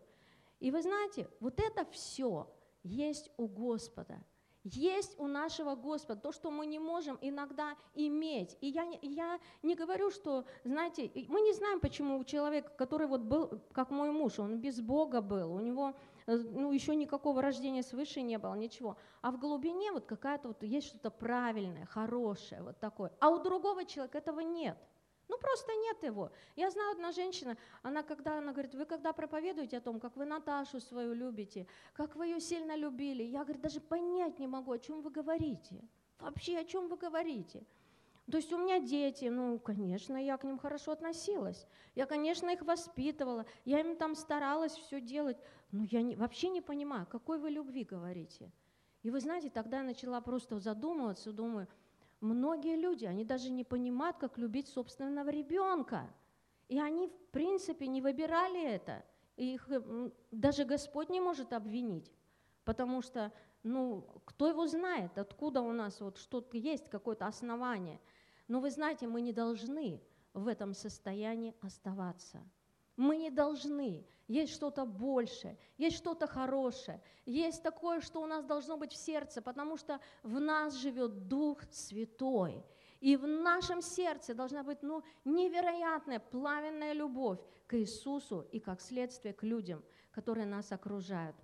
И 0.60 0.71
вы 0.71 0.82
знаете, 0.82 1.30
вот 1.39 1.60
это 1.62 1.86
все, 1.86 2.54
есть 2.83 3.31
у 3.37 3.47
Господа. 3.47 4.23
Есть 4.63 5.19
у 5.19 5.25
нашего 5.25 5.73
Господа 5.75 6.21
то, 6.21 6.31
что 6.31 6.51
мы 6.51 6.67
не 6.67 6.77
можем 6.77 7.17
иногда 7.21 7.75
иметь. 7.95 8.55
И 8.61 8.67
я, 8.67 8.85
я 9.01 9.39
не 9.63 9.73
говорю, 9.73 10.11
что, 10.11 10.45
знаете, 10.63 11.09
мы 11.29 11.41
не 11.41 11.53
знаем, 11.53 11.79
почему 11.79 12.19
у 12.19 12.23
человека, 12.23 12.71
который 12.77 13.07
вот 13.07 13.21
был, 13.21 13.59
как 13.71 13.89
мой 13.89 14.11
муж, 14.11 14.37
он 14.37 14.59
без 14.59 14.79
Бога 14.79 15.21
был, 15.21 15.51
у 15.51 15.59
него 15.59 15.95
э, 16.27 16.37
ну, 16.37 16.71
еще 16.71 16.95
никакого 16.95 17.41
рождения 17.41 17.81
свыше 17.81 18.21
не 18.21 18.37
было, 18.37 18.53
ничего. 18.53 18.97
А 19.21 19.31
в 19.31 19.39
глубине 19.39 19.91
вот 19.91 20.05
какая-то 20.05 20.49
вот 20.49 20.61
есть 20.61 20.87
что-то 20.87 21.09
правильное, 21.09 21.87
хорошее, 21.87 22.61
вот 22.61 22.79
такое. 22.79 23.11
А 23.19 23.31
у 23.31 23.39
другого 23.41 23.83
человека 23.85 24.19
этого 24.19 24.41
нет. 24.41 24.77
Ну 25.31 25.37
просто 25.37 25.71
нет 25.73 26.03
его. 26.03 26.29
Я 26.57 26.69
знаю 26.71 26.91
одна 26.91 27.13
женщина, 27.13 27.55
она 27.83 28.03
когда, 28.03 28.39
она 28.39 28.51
говорит, 28.51 28.75
вы 28.75 28.85
когда 28.85 29.13
проповедуете 29.13 29.77
о 29.77 29.81
том, 29.81 29.97
как 29.97 30.17
вы 30.17 30.25
Наташу 30.25 30.81
свою 30.81 31.13
любите, 31.13 31.67
как 31.93 32.17
вы 32.17 32.25
ее 32.27 32.41
сильно 32.41 32.75
любили, 32.75 33.23
я, 33.23 33.45
говорит, 33.45 33.61
даже 33.61 33.79
понять 33.79 34.39
не 34.39 34.47
могу, 34.47 34.73
о 34.73 34.79
чем 34.79 35.01
вы 35.01 35.09
говорите. 35.09 35.87
Вообще, 36.19 36.57
о 36.57 36.65
чем 36.65 36.89
вы 36.89 36.97
говорите. 36.97 37.63
То 38.29 38.37
есть 38.37 38.51
у 38.51 38.57
меня 38.57 38.81
дети, 38.81 39.25
ну, 39.25 39.57
конечно, 39.57 40.17
я 40.17 40.37
к 40.37 40.43
ним 40.43 40.59
хорошо 40.59 40.91
относилась. 40.91 41.65
Я, 41.95 42.07
конечно, 42.07 42.49
их 42.49 42.61
воспитывала, 42.63 43.45
я 43.63 43.79
им 43.79 43.95
там 43.95 44.15
старалась 44.15 44.73
все 44.73 44.99
делать. 44.99 45.37
Но 45.71 45.85
я 45.85 46.01
не, 46.01 46.17
вообще 46.17 46.49
не 46.49 46.59
понимаю, 46.59 47.07
какой 47.09 47.39
вы 47.39 47.51
любви 47.51 47.85
говорите. 47.85 48.51
И 49.03 49.09
вы 49.09 49.21
знаете, 49.21 49.49
тогда 49.49 49.77
я 49.77 49.83
начала 49.83 50.19
просто 50.19 50.59
задумываться, 50.59 51.31
думаю, 51.31 51.69
многие 52.21 52.77
люди, 52.77 53.05
они 53.05 53.25
даже 53.25 53.51
не 53.51 53.63
понимают, 53.63 54.17
как 54.17 54.38
любить 54.38 54.67
собственного 54.67 55.29
ребенка. 55.29 56.10
И 56.69 56.79
они, 56.79 57.07
в 57.07 57.31
принципе, 57.31 57.88
не 57.88 58.01
выбирали 58.01 58.63
это. 58.63 59.03
И 59.36 59.55
их 59.55 59.67
даже 60.31 60.63
Господь 60.63 61.10
не 61.10 61.19
может 61.19 61.51
обвинить, 61.51 62.12
потому 62.63 63.01
что, 63.01 63.34
ну, 63.63 64.05
кто 64.25 64.47
его 64.47 64.67
знает, 64.67 65.17
откуда 65.17 65.62
у 65.62 65.71
нас 65.71 65.99
вот 65.99 66.17
что-то 66.17 66.57
есть, 66.57 66.89
какое-то 66.89 67.25
основание. 67.27 67.99
Но 68.47 68.60
вы 68.60 68.69
знаете, 68.69 69.07
мы 69.07 69.21
не 69.21 69.34
должны 69.34 70.01
в 70.34 70.47
этом 70.47 70.73
состоянии 70.73 71.55
оставаться. 71.62 72.41
Мы 72.95 73.17
не 73.17 73.31
должны. 73.31 74.05
Есть 74.31 74.53
что-то 74.53 74.85
большее, 74.85 75.57
есть 75.77 75.97
что-то 75.97 76.25
хорошее, 76.25 77.01
есть 77.25 77.61
такое, 77.63 77.99
что 77.99 78.21
у 78.21 78.25
нас 78.25 78.45
должно 78.45 78.77
быть 78.77 78.93
в 78.93 78.95
сердце, 78.95 79.41
потому 79.41 79.75
что 79.75 79.99
в 80.23 80.39
нас 80.39 80.75
живет 80.75 81.27
Дух 81.27 81.63
Святой. 81.71 82.63
И 83.01 83.17
в 83.17 83.27
нашем 83.27 83.81
сердце 83.81 84.33
должна 84.33 84.63
быть 84.63 84.83
ну, 84.83 85.03
невероятная 85.25 86.19
пламенная 86.19 86.93
любовь 86.93 87.39
к 87.67 87.77
Иисусу 87.77 88.47
и, 88.53 88.59
как 88.59 88.79
следствие, 88.79 89.33
к 89.33 89.43
людям, 89.43 89.83
которые 90.11 90.45
нас 90.45 90.71
окружают. 90.71 91.35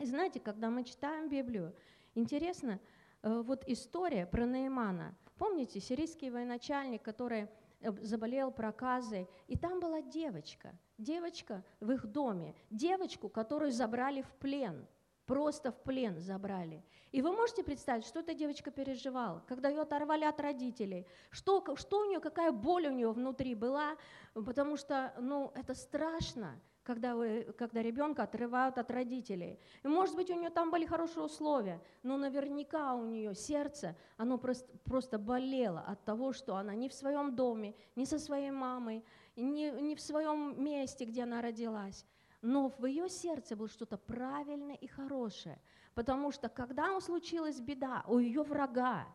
И 0.00 0.06
знаете, 0.06 0.40
когда 0.40 0.70
мы 0.70 0.82
читаем 0.82 1.28
Библию, 1.28 1.72
интересно, 2.16 2.80
э, 3.22 3.42
вот 3.42 3.62
история 3.68 4.26
про 4.26 4.44
Наимана. 4.44 5.16
Помните, 5.36 5.78
сирийский 5.78 6.30
военачальник, 6.30 7.02
который 7.02 7.48
Э, 7.80 7.92
заболел 8.02 8.50
проказой, 8.50 9.28
и 9.46 9.56
там 9.56 9.78
была 9.78 10.02
девочка, 10.02 10.76
девочка 10.98 11.64
в 11.80 11.90
их 11.92 12.06
доме, 12.06 12.54
девочку, 12.70 13.28
которую 13.28 13.70
забрали 13.70 14.22
в 14.22 14.30
плен, 14.34 14.86
просто 15.26 15.70
в 15.70 15.80
плен 15.82 16.18
забрали. 16.18 16.84
И 17.12 17.22
вы 17.22 17.32
можете 17.32 17.62
представить, 17.62 18.04
что 18.04 18.20
эта 18.20 18.34
девочка 18.34 18.70
переживала, 18.70 19.42
когда 19.46 19.68
ее 19.68 19.82
оторвали 19.82 20.24
от 20.24 20.40
родителей, 20.40 21.06
что, 21.30 21.76
что 21.76 22.00
у 22.00 22.04
нее, 22.04 22.20
какая 22.20 22.52
боль 22.52 22.86
у 22.86 22.92
нее 22.92 23.10
внутри 23.12 23.54
была, 23.54 23.96
потому 24.34 24.76
что, 24.76 25.14
ну, 25.18 25.52
это 25.54 25.74
страшно, 25.74 26.60
когда, 26.88 27.14
вы, 27.14 27.54
когда 27.58 27.82
ребенка 27.82 28.22
отрывают 28.22 28.78
от 28.78 28.90
родителей. 28.90 29.60
И, 29.82 29.88
может 29.88 30.16
быть, 30.16 30.30
у 30.30 30.34
нее 30.34 30.48
там 30.48 30.70
были 30.70 30.86
хорошие 30.86 31.22
условия, 31.22 31.82
но 32.02 32.16
наверняка 32.16 32.94
у 32.94 33.04
нее 33.04 33.34
сердце, 33.34 33.94
оно 34.16 34.38
просто, 34.38 34.66
просто 34.84 35.18
болело 35.18 35.80
от 35.80 36.02
того, 36.06 36.32
что 36.32 36.56
она 36.56 36.74
не 36.74 36.88
в 36.88 36.94
своем 36.94 37.36
доме, 37.36 37.74
не 37.94 38.06
со 38.06 38.18
своей 38.18 38.50
мамой, 38.50 39.04
не, 39.38 39.70
не 39.70 39.94
в 39.94 40.00
своем 40.00 40.62
месте, 40.62 41.04
где 41.04 41.22
она 41.22 41.40
родилась. 41.40 42.04
Но 42.42 42.68
в 42.68 42.86
ее 42.86 43.08
сердце 43.08 43.56
было 43.56 43.68
что-то 43.68 43.96
правильное 43.96 44.76
и 44.76 44.86
хорошее, 44.86 45.60
потому 45.94 46.30
что 46.30 46.48
когда 46.48 47.00
случилась 47.00 47.60
беда 47.60 48.04
у 48.06 48.18
ее 48.18 48.42
врага, 48.42 49.06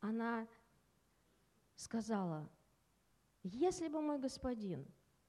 она 0.00 0.46
сказала, 1.76 2.48
если 3.42 3.88
бы 3.88 4.00
мой 4.00 4.18
господин 4.18 4.86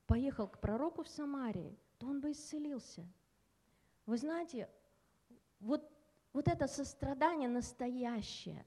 поехал 0.07 0.47
к 0.47 0.59
пророку 0.59 1.03
в 1.03 1.07
Самарии, 1.07 1.77
то 1.97 2.07
он 2.07 2.21
бы 2.21 2.31
исцелился. 2.31 3.07
Вы 4.05 4.17
знаете, 4.17 4.69
вот, 5.59 5.91
вот 6.33 6.47
это 6.47 6.67
сострадание 6.67 7.49
настоящее, 7.49 8.65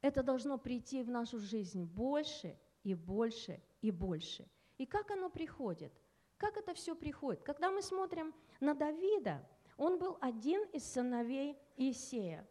это 0.00 0.22
должно 0.22 0.58
прийти 0.58 1.02
в 1.02 1.10
нашу 1.10 1.38
жизнь 1.38 1.84
больше 1.84 2.58
и 2.82 2.94
больше 2.94 3.62
и 3.82 3.90
больше. 3.90 4.48
И 4.78 4.86
как 4.86 5.10
оно 5.10 5.28
приходит? 5.28 5.92
Как 6.38 6.56
это 6.56 6.72
все 6.74 6.94
приходит? 6.94 7.42
Когда 7.42 7.70
мы 7.70 7.82
смотрим 7.82 8.34
на 8.60 8.74
Давида, 8.74 9.46
он 9.76 9.98
был 9.98 10.16
один 10.20 10.64
из 10.72 10.84
сыновей 10.84 11.58
Иисея. 11.76 12.48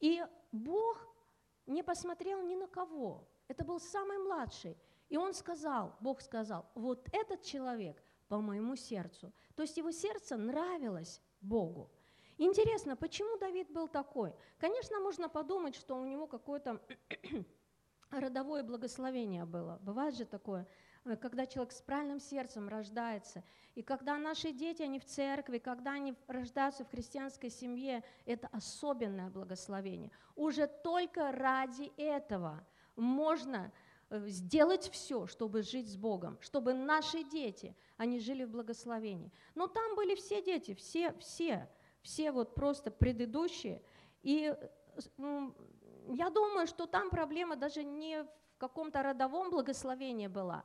И 0.00 0.24
Бог 0.52 1.08
не 1.66 1.82
посмотрел 1.82 2.42
ни 2.42 2.54
на 2.56 2.66
кого. 2.66 3.26
Это 3.48 3.64
был 3.64 3.80
самый 3.80 4.18
младший. 4.18 4.76
И 5.08 5.16
он 5.16 5.34
сказал, 5.34 5.94
Бог 6.00 6.20
сказал, 6.20 6.66
вот 6.74 7.08
этот 7.12 7.42
человек 7.42 8.02
по 8.28 8.40
моему 8.40 8.76
сердцу. 8.76 9.32
То 9.54 9.62
есть 9.62 9.76
его 9.76 9.90
сердце 9.90 10.36
нравилось 10.36 11.20
Богу. 11.40 11.90
Интересно, 12.38 12.96
почему 12.96 13.36
Давид 13.38 13.70
был 13.70 13.88
такой? 13.88 14.34
Конечно, 14.58 15.00
можно 15.00 15.28
подумать, 15.28 15.74
что 15.74 15.96
у 15.96 16.06
него 16.06 16.26
какое-то 16.26 16.80
родовое 18.20 18.62
благословение 18.62 19.44
было. 19.44 19.78
Бывает 19.82 20.16
же 20.16 20.24
такое, 20.24 20.66
э, 21.04 21.16
когда 21.16 21.46
человек 21.46 21.72
с 21.72 21.80
правильным 21.80 22.20
сердцем 22.20 22.68
рождается. 22.68 23.42
И 23.74 23.82
когда 23.82 24.18
наши 24.18 24.52
дети, 24.52 24.82
они 24.82 24.98
в 24.98 25.04
церкви, 25.04 25.58
когда 25.58 25.92
они 25.92 26.14
рождаются 26.26 26.84
в 26.84 26.90
христианской 26.90 27.50
семье, 27.50 28.04
это 28.26 28.48
особенное 28.48 29.30
благословение. 29.30 30.10
Уже 30.36 30.66
только 30.66 31.32
ради 31.32 31.92
этого 31.96 32.64
можно 32.96 33.72
Э, 34.12 34.28
сделать 34.28 34.90
все, 34.90 35.26
чтобы 35.26 35.62
жить 35.62 35.90
с 35.90 35.96
Богом, 35.96 36.38
чтобы 36.42 36.74
наши 36.74 37.24
дети, 37.24 37.74
они 37.96 38.20
жили 38.20 38.44
в 38.44 38.50
благословении. 38.50 39.32
Но 39.54 39.68
там 39.68 39.96
были 39.96 40.14
все 40.14 40.42
дети, 40.42 40.74
все, 40.74 41.14
все, 41.18 41.66
все 42.02 42.30
вот 42.30 42.54
просто 42.54 42.90
предыдущие. 42.90 43.80
И 44.22 44.54
я 46.08 46.30
думаю, 46.30 46.66
что 46.66 46.86
там 46.86 47.10
проблема 47.10 47.56
даже 47.56 47.84
не 47.84 48.22
в 48.22 48.58
каком-то 48.58 49.02
родовом 49.02 49.50
благословении 49.50 50.28
была, 50.28 50.64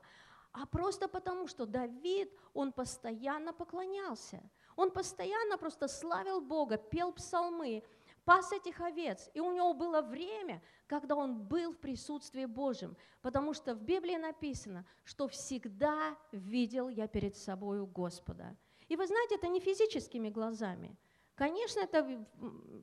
а 0.52 0.66
просто 0.66 1.08
потому, 1.08 1.48
что 1.48 1.66
Давид, 1.66 2.32
он 2.54 2.72
постоянно 2.72 3.54
поклонялся. 3.54 4.42
Он 4.76 4.92
постоянно 4.92 5.58
просто 5.58 5.88
славил 5.88 6.42
Бога, 6.42 6.78
пел 6.78 7.12
псалмы, 7.12 7.84
пас 8.26 8.52
этих 8.52 8.82
овец, 8.82 9.30
и 9.34 9.40
у 9.40 9.52
него 9.54 9.74
было 9.74 10.02
время, 10.02 10.62
когда 10.88 11.16
он 11.16 11.44
был 11.44 11.72
в 11.72 11.78
присутствии 11.78 12.46
Божьем, 12.46 12.96
потому 13.22 13.54
что 13.54 13.74
в 13.74 13.82
Библии 13.82 14.18
написано, 14.18 14.86
что 15.04 15.28
всегда 15.28 16.18
видел 16.32 16.90
я 16.90 17.08
перед 17.08 17.36
собою 17.36 17.88
Господа. 17.88 18.56
И 18.90 18.96
вы 18.96 19.08
знаете, 19.08 19.36
это 19.36 19.48
не 19.48 19.60
физическими 19.60 20.30
глазами. 20.30 20.98
Конечно, 21.38 21.82
это 21.82 22.04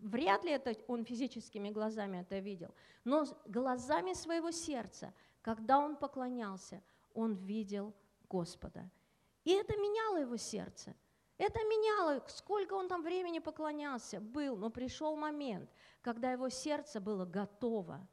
вряд 0.01 0.45
ли 0.45 0.53
это 0.53 0.77
он 0.87 1.05
физическими 1.05 1.71
глазами 1.71 2.19
это 2.19 2.39
видел, 2.39 2.73
но 3.03 3.25
глазами 3.47 4.15
своего 4.15 4.53
сердца, 4.53 5.13
когда 5.43 5.81
он 5.81 5.97
поклонялся, 5.97 6.81
он 7.15 7.35
видел 7.35 7.93
Господа. 8.31 8.89
И 9.43 9.51
это 9.51 9.77
меняло 9.77 10.19
его 10.19 10.37
сердце. 10.37 10.95
Это 11.37 11.59
меняло, 11.65 12.23
сколько 12.29 12.75
он 12.75 12.87
там 12.87 13.03
времени 13.03 13.41
поклонялся, 13.41 14.21
был, 14.21 14.57
но 14.57 14.71
пришел 14.71 15.17
момент, 15.17 15.69
когда 16.01 16.31
его 16.31 16.49
сердце 16.49 17.01
было 17.01 17.25
готово. 17.25 18.07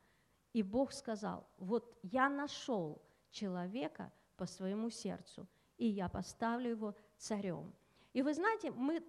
И 0.54 0.64
Бог 0.64 0.92
сказал, 0.92 1.48
вот 1.58 2.00
я 2.02 2.30
нашел 2.30 3.00
человека 3.30 4.12
по 4.38 4.48
своему 4.48 4.90
сердцу, 4.90 5.48
и 5.78 5.86
я 5.86 6.10
поставлю 6.10 6.72
его 6.72 6.96
царем. 7.16 7.76
И 8.14 8.24
вы 8.24 8.34
знаете, 8.34 8.72
мы 8.72 9.04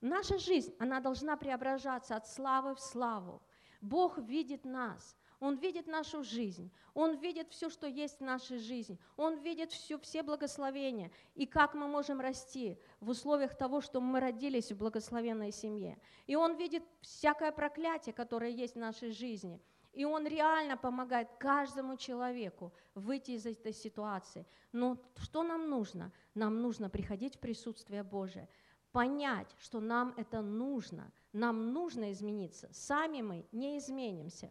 Наша 0.00 0.38
жизнь, 0.38 0.74
она 0.78 1.00
должна 1.00 1.36
преображаться 1.36 2.16
от 2.16 2.28
славы 2.28 2.74
в 2.74 2.80
славу. 2.80 3.42
Бог 3.80 4.18
видит 4.18 4.64
нас, 4.64 5.16
Он 5.40 5.56
видит 5.56 5.86
нашу 5.86 6.22
жизнь, 6.22 6.70
Он 6.94 7.16
видит 7.16 7.48
все, 7.50 7.70
что 7.70 7.86
есть 7.86 8.18
в 8.18 8.24
нашей 8.24 8.58
жизни, 8.58 8.98
Он 9.16 9.38
видит 9.38 9.72
все, 9.72 9.98
все 9.98 10.22
благословения 10.22 11.10
и 11.34 11.46
как 11.46 11.74
мы 11.74 11.86
можем 11.86 12.20
расти 12.20 12.78
в 13.00 13.10
условиях 13.10 13.56
того, 13.56 13.80
что 13.80 14.00
мы 14.00 14.20
родились 14.20 14.72
в 14.72 14.76
благословенной 14.76 15.52
семье. 15.52 15.98
И 16.26 16.36
Он 16.36 16.56
видит 16.56 16.82
всякое 17.00 17.52
проклятие, 17.52 18.12
которое 18.12 18.50
есть 18.50 18.74
в 18.74 18.78
нашей 18.78 19.12
жизни. 19.12 19.62
И 19.92 20.04
Он 20.04 20.26
реально 20.26 20.76
помогает 20.76 21.28
каждому 21.38 21.96
человеку 21.96 22.72
выйти 22.94 23.32
из 23.32 23.46
этой 23.46 23.72
ситуации. 23.72 24.46
Но 24.72 24.98
что 25.16 25.42
нам 25.42 25.70
нужно? 25.70 26.12
Нам 26.34 26.60
нужно 26.60 26.90
приходить 26.90 27.36
в 27.36 27.40
присутствие 27.40 28.02
Божие– 28.02 28.48
понять, 28.96 29.54
что 29.58 29.78
нам 29.78 30.14
это 30.16 30.40
нужно, 30.40 31.12
нам 31.34 31.74
нужно 31.74 32.12
измениться. 32.12 32.66
Сами 32.72 33.20
мы 33.20 33.46
не 33.52 33.76
изменимся. 33.76 34.50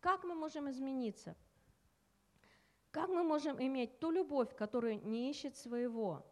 Как 0.00 0.22
мы 0.22 0.34
можем 0.34 0.68
измениться? 0.68 1.34
Как 2.90 3.08
мы 3.08 3.22
можем 3.22 3.58
иметь 3.58 3.98
ту 3.98 4.10
любовь, 4.10 4.54
которая 4.54 4.96
не 4.96 5.30
ищет 5.30 5.56
своего? 5.56 6.26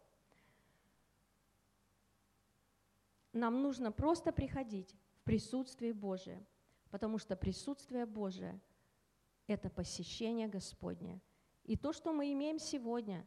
Нам 3.33 3.63
нужно 3.63 3.91
просто 3.91 4.31
приходить 4.31 4.95
в 5.15 5.23
присутствие 5.23 5.95
Божие, 5.95 6.45
потому 6.91 7.17
что 7.17 7.35
присутствие 7.35 8.05
Божие– 8.05 8.61
это 9.47 9.71
посещение 9.71 10.47
Господне. 10.47 11.19
И 11.63 11.75
то, 11.75 11.93
что 11.93 12.13
мы 12.13 12.31
имеем 12.31 12.59
сегодня, 12.59 13.25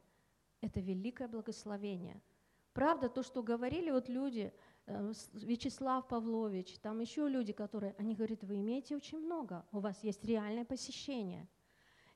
это 0.60 0.78
великое 0.78 1.26
благословение– 1.26 2.22
Правда, 2.78 3.08
то, 3.08 3.24
что 3.24 3.42
говорили 3.42 3.90
вот 3.90 4.08
люди, 4.08 4.52
э, 4.86 5.12
Вячеслав 5.32 6.06
Павлович, 6.06 6.78
там 6.78 7.00
еще 7.00 7.28
люди, 7.28 7.52
которые, 7.52 7.96
они 7.98 8.14
говорят, 8.14 8.44
вы 8.44 8.60
имеете 8.60 8.94
очень 8.94 9.18
много, 9.18 9.66
у 9.72 9.80
вас 9.80 10.04
есть 10.04 10.24
реальное 10.24 10.64
посещение. 10.64 11.48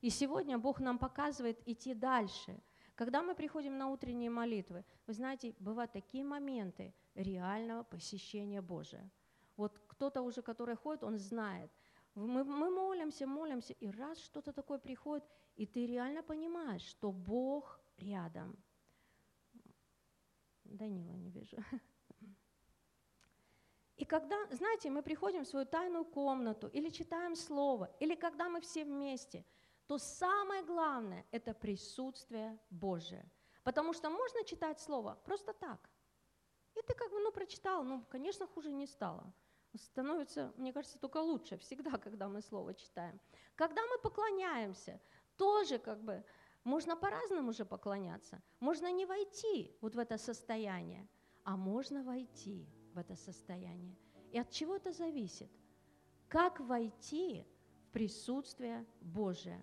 И 0.03 0.09
сегодня 0.09 0.59
Бог 0.59 0.79
нам 0.79 0.99
показывает 0.99 1.61
идти 1.67 1.95
дальше. 1.95 2.63
Когда 2.95 3.23
мы 3.23 3.35
приходим 3.35 3.77
на 3.77 3.89
утренние 3.89 4.31
молитвы, 4.31 4.85
вы 5.09 5.15
знаете, 5.15 5.57
бывают 5.59 5.91
такие 5.91 6.23
моменты 6.23 6.95
реального 7.17 7.83
посещения 7.83 8.63
Божия. 8.63 9.11
Вот 9.57 9.81
кто-то 9.89 10.23
уже, 10.23 10.43
который 10.43 10.77
ходит, 10.77 11.03
он 11.03 11.19
знает. 11.19 11.73
Мы, 12.15 12.45
мы 12.45 12.71
молимся, 12.71 13.27
молимся, 13.27 13.73
и 13.73 13.91
раз 13.91 14.21
что-то 14.21 14.53
такое 14.53 14.79
приходит, 14.79 15.25
и 15.57 15.67
ты 15.67 15.87
реально 15.87 16.23
понимаешь, 16.23 16.83
что 16.83 17.11
Бог 17.11 17.81
рядом– 17.97 18.57
Данила 20.73 21.13
не 21.13 21.31
вижу. 21.31 21.57
И 23.97 24.05
когда, 24.05 24.37
знаете, 24.51 24.91
мы 24.91 25.03
приходим 25.03 25.45
в 25.45 25.49
свою 25.49 25.67
тайную 25.67 26.05
комнату 26.05 26.67
или 26.67 26.91
читаем 26.91 27.37
слово, 27.37 27.89
или 28.01 28.15
когда 28.17 28.49
мы 28.49 28.61
все 28.61 28.85
вместе, 28.85 29.45
то 29.87 29.99
самое 29.99 30.63
главное– 30.65 31.25
это 31.31 31.55
присутствие 31.55 32.59
Божие. 32.71 33.31
Потому 33.63 33.93
что 33.93 34.11
можно 34.11 34.45
читать 34.45 34.81
слово 34.81 35.21
просто 35.25 35.53
так. 35.53 35.91
И 36.75 36.83
ты 36.83 36.95
как 36.95 37.11
бы, 37.11 37.21
ну, 37.21 37.31
прочитал, 37.33 37.85
ну, 37.85 38.05
конечно, 38.11 38.47
хуже 38.47 38.73
не 38.73 38.87
стало. 38.87 39.33
Становится, 39.75 40.53
мне 40.57 40.73
кажется, 40.73 40.99
только 40.99 41.19
лучше 41.19 41.57
всегда, 41.59 41.91
когда 41.99 42.29
мы 42.29 42.43
слово 42.43 42.75
читаем. 42.75 43.21
Когда 43.55 43.83
мы 43.87 43.99
поклоняемся, 43.99 45.01
тоже 45.37 45.79
как 45.79 46.03
бы 46.03 46.25
можно 46.65 46.97
по-разному 46.97 47.53
же 47.53 47.65
поклоняться. 47.65 48.41
Можно 48.61 48.93
не 48.93 49.07
войти 49.07 49.77
вот 49.81 49.95
в 49.95 49.99
это 49.99 50.19
состояние, 50.19 51.09
а 51.45 51.57
можно 51.57 52.03
войти 52.03 52.69
в 52.95 52.99
это 52.99 53.17
состояние. 53.17 53.97
И 54.33 54.39
от 54.39 54.51
чего 54.51 54.77
это 54.77 54.93
зависит? 54.93 55.51
Как 56.29 56.61
войти 56.61 57.45
в 57.85 57.93
присутствие 57.93 58.87
Божие? 59.01 59.61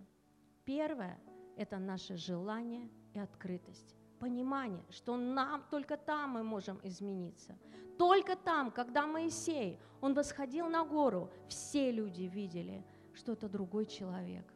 Первое– 0.65 1.19
это 1.57 1.79
наше 1.79 2.17
желание 2.17 2.89
и 3.13 3.19
открытость. 3.19 3.95
Понимание, 4.19 4.85
что 4.89 5.17
нам 5.17 5.63
только 5.71 5.95
там 5.95 6.31
мы 6.31 6.43
можем 6.43 6.79
измениться. 6.83 7.57
Только 7.97 8.35
там, 8.35 8.71
когда 8.71 9.07
Моисей, 9.07 9.79
он 10.01 10.13
восходил 10.13 10.69
на 10.69 10.83
гору, 10.83 11.31
все 11.47 11.91
люди 11.91 12.23
видели, 12.23 12.85
что 13.13 13.33
это 13.33 13.49
другой 13.49 13.85
человек 13.85 14.53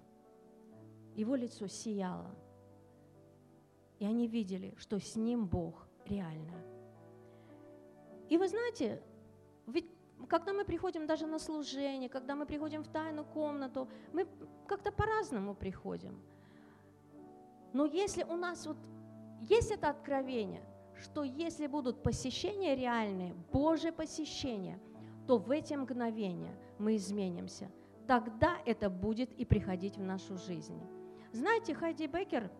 его 1.16 1.36
лицо 1.36 1.68
сияло. 1.68 2.36
И 4.00 4.06
они 4.06 4.28
видели, 4.28 4.74
что 4.78 5.00
с 5.00 5.16
ним 5.16 5.46
Бог 5.48 5.88
реально. 6.06 6.62
И 8.30 8.38
вы 8.38 8.48
знаете, 8.48 9.02
ведь 9.68 9.86
когда 10.28 10.54
мы 10.54 10.66
приходим 10.66 11.06
даже 11.06 11.28
на 11.28 11.40
служение, 11.40 12.10
когда 12.10 12.36
мы 12.36 12.46
приходим 12.46 12.84
в 12.84 12.88
тайную 12.88 13.26
комнату, 13.26 13.88
мы 14.12 14.28
как-то 14.68 14.92
по-разному 14.92 15.56
приходим. 15.56 16.22
Но 17.74 17.86
если 17.86 18.24
у 18.24 18.36
нас 18.36 18.66
вот 18.66 18.78
есть 19.42 19.72
это 19.72 19.90
откровение, 19.90 20.64
что 21.02 21.24
если 21.24 21.68
будут 21.68 22.04
посещения 22.04 22.76
реальные, 22.76 23.34
Божье 23.52 23.92
посещение, 23.92 24.80
то 25.28 25.38
в 25.38 25.52
эти 25.52 25.74
мгновения 25.74 26.56
мы 26.78 26.96
изменимся. 26.96 27.70
Тогда 28.08 28.58
это 28.66 28.90
будет 28.90 29.32
и 29.34 29.46
приходить 29.46 29.98
в 29.98 30.02
нашу 30.02 30.38
жизнь. 30.38 30.80
Знаете, 31.34 31.74
Хайди 31.74 32.06
Бекер, 32.06 32.52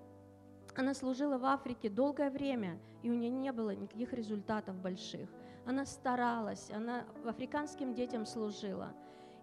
она 0.76 0.96
служила 0.96 1.38
в 1.38 1.46
Африке 1.46 1.90
долгое 1.90 2.32
время, 2.32 2.80
и 3.04 3.12
у 3.12 3.14
нее 3.14 3.30
не 3.30 3.52
было 3.52 3.70
никаких 3.70 4.14
результатов 4.14 4.76
больших. 4.82 5.30
Она 5.68 5.86
старалась, 5.86 6.72
она 6.72 7.06
африканским 7.24 7.94
детям 7.94 8.26
служила. 8.26 8.92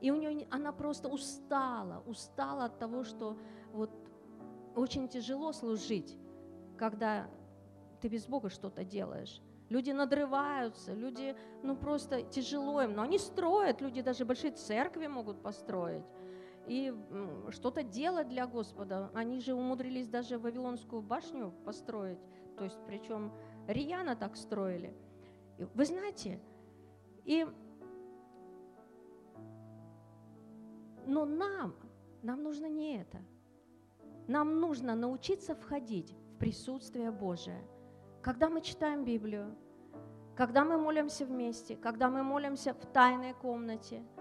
И 0.00 0.10
у 0.10 0.16
нее, 0.16 0.48
она 0.50 0.72
просто 0.72 1.08
устала, 1.08 2.02
устала 2.06 2.64
от 2.64 2.80
того, 2.80 3.04
что 3.04 3.38
вот 3.72 3.92
очень 4.74 5.06
тяжело 5.06 5.52
служить, 5.52 6.18
когда 6.76 7.30
ты 8.00 8.08
без 8.08 8.26
Бога 8.26 8.50
что-то 8.50 8.84
делаешь. 8.84 9.40
Люди 9.68 9.92
надрываются, 9.92 10.92
люди, 10.92 11.36
ну 11.62 11.76
просто 11.76 12.22
тяжело 12.22 12.82
им, 12.82 12.94
но 12.94 13.02
они 13.02 13.18
строят, 13.18 13.80
люди 13.80 14.02
даже 14.02 14.24
большие 14.24 14.50
церкви 14.50 15.06
могут 15.06 15.40
построить 15.40 16.02
и 16.70 16.94
что-то 17.48 17.83
делать 17.83 18.28
для 18.28 18.46
Господа. 18.46 19.11
Они 19.12 19.40
же 19.40 19.54
умудрились 19.54 20.06
даже 20.06 20.38
Вавилонскую 20.38 21.02
башню 21.02 21.52
построить, 21.64 22.20
то 22.56 22.62
есть 22.62 22.78
причем 22.87 23.33
рьяно 23.66 24.14
так 24.14 24.37
строили. 24.37 24.94
Вы 25.74 25.85
знаете, 25.85 26.40
и 27.24 27.44
но 31.06 31.24
нам, 31.24 31.74
нам 32.22 32.44
нужно 32.44 32.66
не 32.66 32.98
это. 32.98 33.18
Нам 34.28 34.61
нужно 34.61 34.94
научиться 34.94 35.56
входить 35.56 36.12
в 36.12 36.38
присутствие 36.38 37.11
Божие. 37.11 37.66
Когда 38.22 38.48
мы 38.48 38.61
читаем 38.61 39.04
Библию, 39.04 39.56
когда 40.37 40.64
мы 40.64 40.78
молимся 40.78 41.26
вместе, 41.26 41.74
когда 41.74 42.09
мы 42.09 42.22
молимся 42.22 42.74
в 42.74 42.87
тайной 42.87 43.35
комнате– 43.35 44.04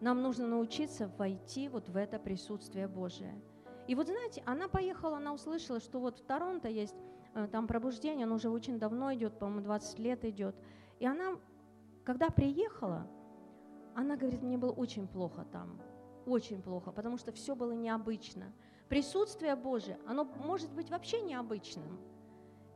нам 0.00 0.22
нужно 0.22 0.46
научиться 0.46 1.10
войти 1.18 1.68
вот 1.68 1.88
в 1.88 1.96
это 1.96 2.18
присутствие 2.18 2.88
Божие. 2.88 3.40
И 3.86 3.94
вот 3.94 4.08
знаете, 4.08 4.42
она 4.46 4.68
поехала, 4.68 5.16
она 5.16 5.32
услышала, 5.32 5.80
что 5.80 5.98
вот 5.98 6.18
в 6.18 6.24
Торонто 6.24 6.68
есть 6.68 6.94
э, 7.34 7.48
там 7.50 7.66
пробуждение, 7.66 8.26
оно 8.26 8.36
уже 8.36 8.50
очень 8.50 8.78
давно 8.78 9.12
идет, 9.14 9.38
по-моему, 9.38 9.62
20 9.62 9.98
лет 9.98 10.24
идет. 10.24 10.54
И 11.00 11.06
она, 11.06 11.38
когда 12.04 12.28
приехала, 12.28 13.06
она 13.94 14.16
говорит, 14.16 14.42
мне 14.42 14.58
было 14.58 14.72
очень 14.72 15.08
плохо 15.08 15.46
там, 15.50 15.80
очень 16.26 16.62
плохо, 16.62 16.92
потому 16.92 17.16
что 17.16 17.32
все 17.32 17.56
было 17.56 17.72
необычно. 17.72 18.52
Присутствие 18.88 19.56
Божие, 19.56 19.98
оно 20.06 20.24
может 20.24 20.70
быть 20.72 20.90
вообще 20.90 21.20
необычным. 21.22 21.98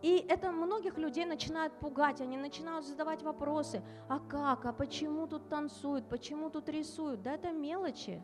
И 0.02 0.16
это 0.28 0.50
многих 0.50 0.98
людей 0.98 1.24
начинает 1.24 1.72
пугать, 1.78 2.20
они 2.20 2.36
начинают 2.36 2.84
задавать 2.84 3.22
вопросы, 3.22 3.82
а 4.08 4.18
как, 4.18 4.66
а 4.66 4.72
почему 4.72 5.28
тут 5.28 5.48
танцуют, 5.48 6.08
почему 6.08 6.50
тут 6.50 6.68
рисуют? 6.68 7.22
Да 7.22 7.32
это 7.32 7.52
мелочи. 7.52 8.22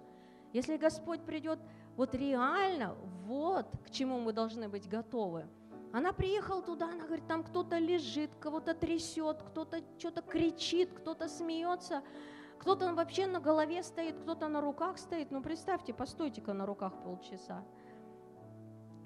Если 0.53 0.77
Господь 0.77 1.21
придет 1.21 1.61
вот 1.97 2.15
реально, 2.15 2.97
вот 3.27 3.67
к 3.87 3.91
чему 3.91 4.19
мы 4.19 4.33
должны 4.33 4.69
быть 4.69 4.89
готовы. 4.89 5.47
Она 5.93 6.13
приехала 6.13 6.63
туда, 6.63 6.89
она 6.89 7.05
говорит, 7.05 7.27
там 7.29 7.45
кто-то 7.45 7.79
лежит, 7.79 8.35
кого-то 8.41 8.75
трясет, 8.75 9.43
кто-то 9.43 9.79
что-то 9.99 10.23
кричит, 10.23 10.93
кто-то 10.93 11.29
смеется, 11.29 12.03
кто-то 12.59 12.93
вообще 12.93 13.27
на 13.27 13.41
голове 13.41 13.85
стоит, 13.85 14.19
кто-то 14.19 14.49
на 14.49 14.61
руках 14.61 14.99
стоит. 14.99 15.31
Ну, 15.31 15.43
представьте, 15.43 15.95
постойте-ка 15.95 16.53
на 16.53 16.67
руках 16.67 16.93
полчаса. 17.05 17.65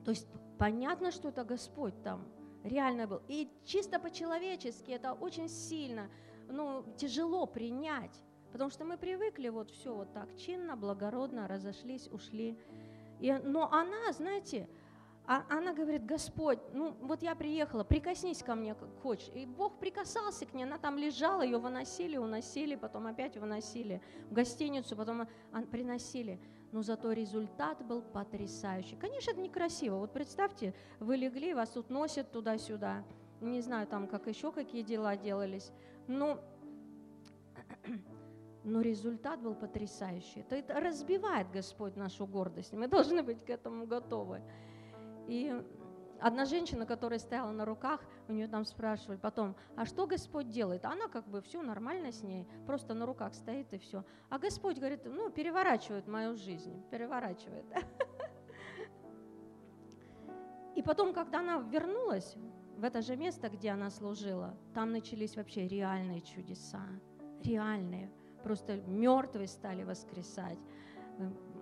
То 0.04 0.10
есть 0.10 0.26
понятно, 0.58 1.10
что 1.10 1.28
это 1.28 1.44
Господь 1.44 2.02
там 2.02 2.26
реально 2.64 3.06
был. 3.06 3.22
И 3.28 3.48
чисто 3.64 3.98
по-человечески 3.98 4.90
это 4.90 5.12
очень 5.12 5.48
сильно, 5.48 6.10
ну, 6.48 6.84
тяжело 6.96 7.46
принять. 7.46 8.22
Потому 8.52 8.70
что 8.70 8.84
мы 8.84 8.98
привыкли 8.98 9.48
вот 9.48 9.70
все 9.70 9.94
вот 9.94 10.12
так 10.12 10.36
чинно, 10.36 10.76
благородно, 10.76 11.48
разошлись, 11.48 12.08
ушли. 12.08 12.58
И, 13.20 13.32
но 13.32 13.72
она, 13.72 14.12
знаете, 14.12 14.68
а 15.24 15.44
она 15.48 15.72
говорит, 15.72 16.04
Господь, 16.04 16.58
ну 16.72 16.96
вот 17.00 17.22
я 17.22 17.34
приехала, 17.34 17.84
прикоснись 17.84 18.42
ко 18.42 18.54
мне, 18.54 18.74
как 18.74 18.88
хочешь. 19.00 19.30
И 19.34 19.46
Бог 19.46 19.78
прикасался 19.78 20.44
к 20.46 20.52
ней, 20.52 20.64
она 20.64 20.78
там 20.78 20.98
лежала, 20.98 21.42
ее 21.42 21.58
выносили, 21.58 22.16
уносили, 22.16 22.74
потом 22.74 23.06
опять 23.06 23.36
выносили 23.36 24.02
в 24.28 24.32
гостиницу, 24.32 24.96
потом 24.96 25.28
приносили. 25.70 26.40
Но 26.72 26.82
зато 26.82 27.12
результат 27.12 27.84
был 27.86 28.00
потрясающий. 28.00 28.96
Конечно, 28.96 29.32
это 29.32 29.40
некрасиво. 29.40 29.98
Вот 29.98 30.12
представьте, 30.12 30.74
вы 31.00 31.16
легли, 31.16 31.52
вас 31.54 31.70
тут 31.70 31.90
носят 31.90 32.32
туда-сюда. 32.32 33.04
Не 33.42 33.60
знаю, 33.60 33.86
там 33.86 34.08
как 34.08 34.26
еще 34.26 34.50
какие 34.52 34.82
дела 34.82 35.16
делались. 35.16 35.70
Но, 36.06 36.40
но 38.64 38.80
результат 38.80 39.40
был 39.40 39.54
потрясающий. 39.54 40.40
Это, 40.40 40.56
это 40.56 40.80
разбивает 40.80 41.50
Господь 41.50 41.94
нашу 41.94 42.26
гордость. 42.26 42.72
Мы 42.72 42.88
должны 42.88 43.22
быть 43.22 43.44
к 43.44 43.50
этому 43.50 43.86
готовы. 43.86 44.40
И 45.28 45.62
одна 46.22 46.44
женщина, 46.44 46.86
которая 46.86 47.18
стояла 47.18 47.50
на 47.50 47.64
руках, 47.64 48.00
у 48.28 48.32
нее 48.32 48.48
там 48.48 48.64
спрашивали 48.64 49.18
потом, 49.18 49.56
а 49.76 49.84
что 49.84 50.06
Господь 50.06 50.48
делает? 50.48 50.84
Она 50.84 51.08
как 51.08 51.26
бы 51.28 51.40
все 51.42 51.62
нормально 51.62 52.12
с 52.12 52.22
ней, 52.22 52.46
просто 52.66 52.94
на 52.94 53.06
руках 53.06 53.34
стоит 53.34 53.72
и 53.72 53.78
все. 53.78 54.04
А 54.30 54.38
Господь 54.38 54.78
говорит, 54.78 55.00
ну, 55.04 55.30
переворачивает 55.30 56.06
мою 56.08 56.36
жизнь, 56.36 56.82
переворачивает. 56.90 57.66
И 60.76 60.82
потом, 60.82 61.12
когда 61.12 61.40
она 61.40 61.58
вернулась 61.58 62.34
в 62.78 62.84
это 62.84 63.02
же 63.02 63.16
место, 63.16 63.48
где 63.50 63.70
она 63.70 63.90
служила, 63.90 64.56
там 64.74 64.92
начались 64.92 65.36
вообще 65.36 65.68
реальные 65.68 66.22
чудеса, 66.22 66.82
реальные. 67.44 68.10
Просто 68.42 68.76
мертвые 68.76 69.48
стали 69.48 69.84
воскресать, 69.84 70.58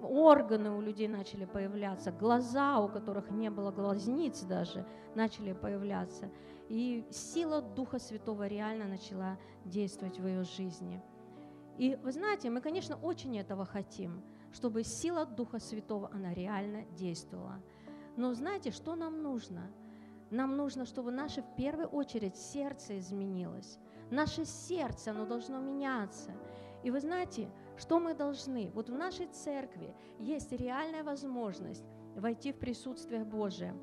органы 0.02 0.70
у 0.70 0.80
людей 0.80 1.08
начали 1.08 1.44
появляться, 1.44 2.12
глаза, 2.12 2.78
у 2.80 2.88
которых 2.88 3.30
не 3.30 3.50
было 3.50 3.70
глазниц 3.70 4.42
даже, 4.42 4.86
начали 5.14 5.52
появляться. 5.52 6.30
И 6.68 7.06
сила 7.10 7.60
Духа 7.62 7.98
Святого 7.98 8.46
реально 8.46 8.86
начала 8.86 9.38
действовать 9.64 10.18
в 10.18 10.26
ее 10.26 10.44
жизни. 10.44 11.02
И 11.78 11.96
вы 12.02 12.12
знаете, 12.12 12.50
мы, 12.50 12.60
конечно, 12.60 12.96
очень 12.96 13.38
этого 13.38 13.64
хотим, 13.64 14.22
чтобы 14.52 14.84
сила 14.84 15.26
Духа 15.26 15.58
Святого, 15.58 16.10
она 16.12 16.34
реально 16.34 16.84
действовала. 16.96 17.62
Но 18.16 18.34
знаете, 18.34 18.70
что 18.70 18.96
нам 18.96 19.22
нужно? 19.22 19.70
Нам 20.30 20.56
нужно, 20.56 20.84
чтобы 20.84 21.10
наше 21.10 21.42
в 21.42 21.56
первую 21.56 21.88
очередь 21.88 22.36
сердце 22.36 22.98
изменилось. 22.98 23.78
Наше 24.10 24.44
сердце, 24.44 25.10
оно 25.10 25.26
должно 25.26 25.58
меняться. 25.58 26.32
И 26.82 26.90
вы 26.90 27.00
знаете, 27.00 27.50
что 27.80 27.98
мы 27.98 28.14
должны? 28.14 28.70
Вот 28.74 28.90
в 28.90 28.94
нашей 28.94 29.26
церкви 29.26 29.94
есть 30.18 30.52
реальная 30.52 31.02
возможность 31.02 31.84
войти 32.14 32.52
в 32.52 32.58
присутствие 32.58 33.24
Божие 33.24 33.74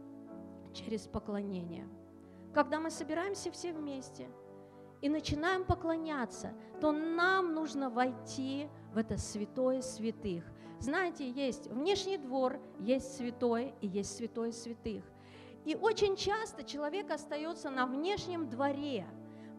через 0.72 1.08
поклонение. 1.08 1.88
Когда 2.54 2.80
мы 2.80 2.92
собираемся 2.92 3.52
все 3.52 3.74
вместе 3.74 4.30
и 5.02 5.10
начинаем 5.10 5.66
поклоняться, 5.66 6.54
то 6.80 6.92
нам 6.92 7.56
нужно 7.56 7.90
войти 7.90 8.70
в 8.94 8.98
это 8.98 9.18
святое 9.18 9.82
святых. 9.82 10.44
Знаете, 10.80 11.28
есть 11.30 11.68
внешний 11.68 12.18
двор, 12.18 12.60
есть 12.80 13.18
святое 13.18 13.74
и 13.82 13.88
есть 13.88 14.16
святое 14.16 14.52
святых. 14.52 15.04
И 15.66 15.76
очень 15.76 16.16
часто 16.16 16.64
человек 16.64 17.10
остается 17.10 17.72
на 17.72 17.88
внешнем 17.88 18.48
дворе– 18.48 19.08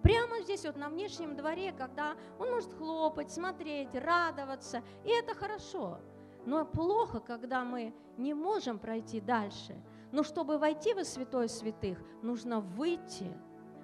Прямо 0.08 0.40
здесь, 0.40 0.64
вот 0.64 0.78
на 0.78 0.88
внешнем 0.88 1.36
дворе, 1.36 1.74
когда 1.76 2.16
он 2.38 2.48
может 2.50 2.72
хлопать, 2.72 3.30
смотреть, 3.30 3.94
радоваться, 3.94 4.82
и 5.04 5.10
это 5.10 5.34
хорошо. 5.34 5.98
Но 6.46 6.64
плохо, 6.64 7.20
когда 7.20 7.62
мы 7.62 7.94
не 8.16 8.32
можем 8.32 8.78
пройти 8.78 9.20
дальше. 9.20 9.76
Но 10.10 10.22
чтобы 10.22 10.56
войти 10.56 10.94
во 10.94 11.04
святой 11.04 11.50
святых, 11.50 11.98
нужно 12.22 12.60
выйти, 12.60 13.30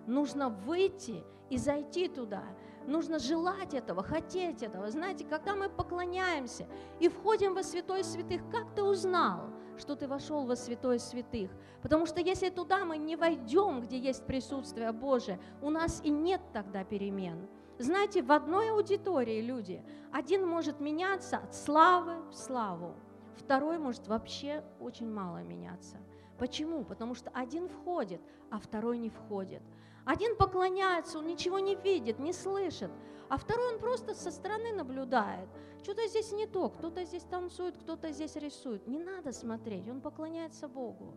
нужно 0.06 0.48
выйти 0.48 1.22
и 1.50 1.58
зайти 1.58 2.08
туда. 2.08 2.42
Нужно 2.86 3.18
желать 3.18 3.74
этого, 3.74 4.02
хотеть 4.02 4.62
этого. 4.62 4.90
Знаете, 4.90 5.26
когда 5.26 5.54
мы 5.54 5.68
поклоняемся 5.68 6.66
и 7.00 7.10
входим 7.10 7.52
во 7.52 7.62
святой 7.62 8.02
святых, 8.02 8.40
как 8.50 8.74
ты 8.74 8.82
узнал? 8.82 9.53
Что 9.78 9.96
ты 9.96 10.06
вошел 10.06 10.46
во 10.46 10.56
святое 10.56 10.98
святых. 10.98 11.50
Потому 11.82 12.06
что 12.06 12.20
если 12.20 12.50
туда 12.50 12.84
мы 12.84 12.96
не 12.96 13.16
войдем, 13.16 13.80
где 13.80 13.98
есть 13.98 14.26
присутствие 14.26 14.92
Божие, 14.92 15.38
у 15.62 15.70
нас 15.70 16.00
и 16.04 16.10
нет 16.10 16.40
тогда 16.52 16.84
перемен. 16.84 17.48
Знаете, 17.78 18.22
в 18.22 18.30
одной 18.30 18.70
аудитории 18.70 19.40
люди, 19.40 19.82
один 20.12 20.46
может 20.46 20.80
меняться 20.80 21.38
от 21.38 21.54
славы 21.54 22.22
в 22.30 22.34
славу, 22.34 22.94
второй 23.36 23.78
может 23.78 24.06
вообще 24.06 24.62
очень 24.78 25.10
мало 25.10 25.42
меняться. 25.42 25.96
Почему? 26.38 26.84
Потому 26.84 27.14
что 27.14 27.30
один 27.30 27.68
входит, 27.68 28.20
а 28.50 28.58
второй 28.58 28.98
не 28.98 29.10
входит. 29.10 29.62
Один 30.04 30.36
поклоняется, 30.36 31.18
он 31.18 31.26
ничего 31.26 31.58
не 31.58 31.76
видит, 31.76 32.18
не 32.18 32.32
слышит, 32.32 32.90
а 33.28 33.38
второй 33.38 33.74
он 33.74 33.78
просто 33.78 34.14
со 34.14 34.30
стороны 34.30 34.72
наблюдает. 34.72 35.48
Что-то 35.82 36.06
здесь 36.06 36.32
не 36.32 36.46
то, 36.46 36.68
кто-то 36.68 37.04
здесь 37.04 37.24
танцует, 37.24 37.76
кто-то 37.76 38.12
здесь 38.12 38.36
рисует. 38.36 38.86
Не 38.86 38.98
надо 38.98 39.32
смотреть, 39.32 39.88
он 39.88 40.00
поклоняется 40.00 40.68
Богу. 40.68 41.14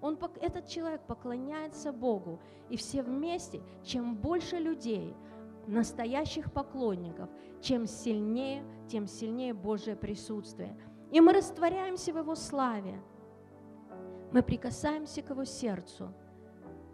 Он, 0.00 0.18
этот 0.40 0.66
человек 0.66 1.02
поклоняется 1.06 1.92
Богу. 1.92 2.40
И 2.70 2.76
все 2.76 3.02
вместе, 3.02 3.62
чем 3.84 4.16
больше 4.16 4.56
людей, 4.56 5.14
настоящих 5.66 6.52
поклонников, 6.52 7.28
чем 7.60 7.86
сильнее, 7.86 8.64
тем 8.88 9.06
сильнее 9.06 9.52
Божье 9.52 9.96
присутствие. 9.96 10.76
И 11.10 11.20
мы 11.20 11.32
растворяемся 11.32 12.12
в 12.12 12.18
Его 12.18 12.34
славе. 12.34 13.02
Мы 14.32 14.42
прикасаемся 14.42 15.22
к 15.22 15.30
Его 15.30 15.44
сердцу. 15.44 16.14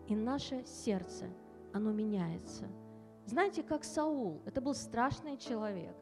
И 0.07 0.15
наше 0.15 0.65
сердце, 0.67 1.27
оно 1.73 1.93
меняется– 1.93 2.67
знаете, 3.27 3.65
как 3.65 3.83
Саул, 3.83 4.41
это 4.45 4.61
был 4.61 4.73
страшный 4.75 5.37
человек. 5.37 5.97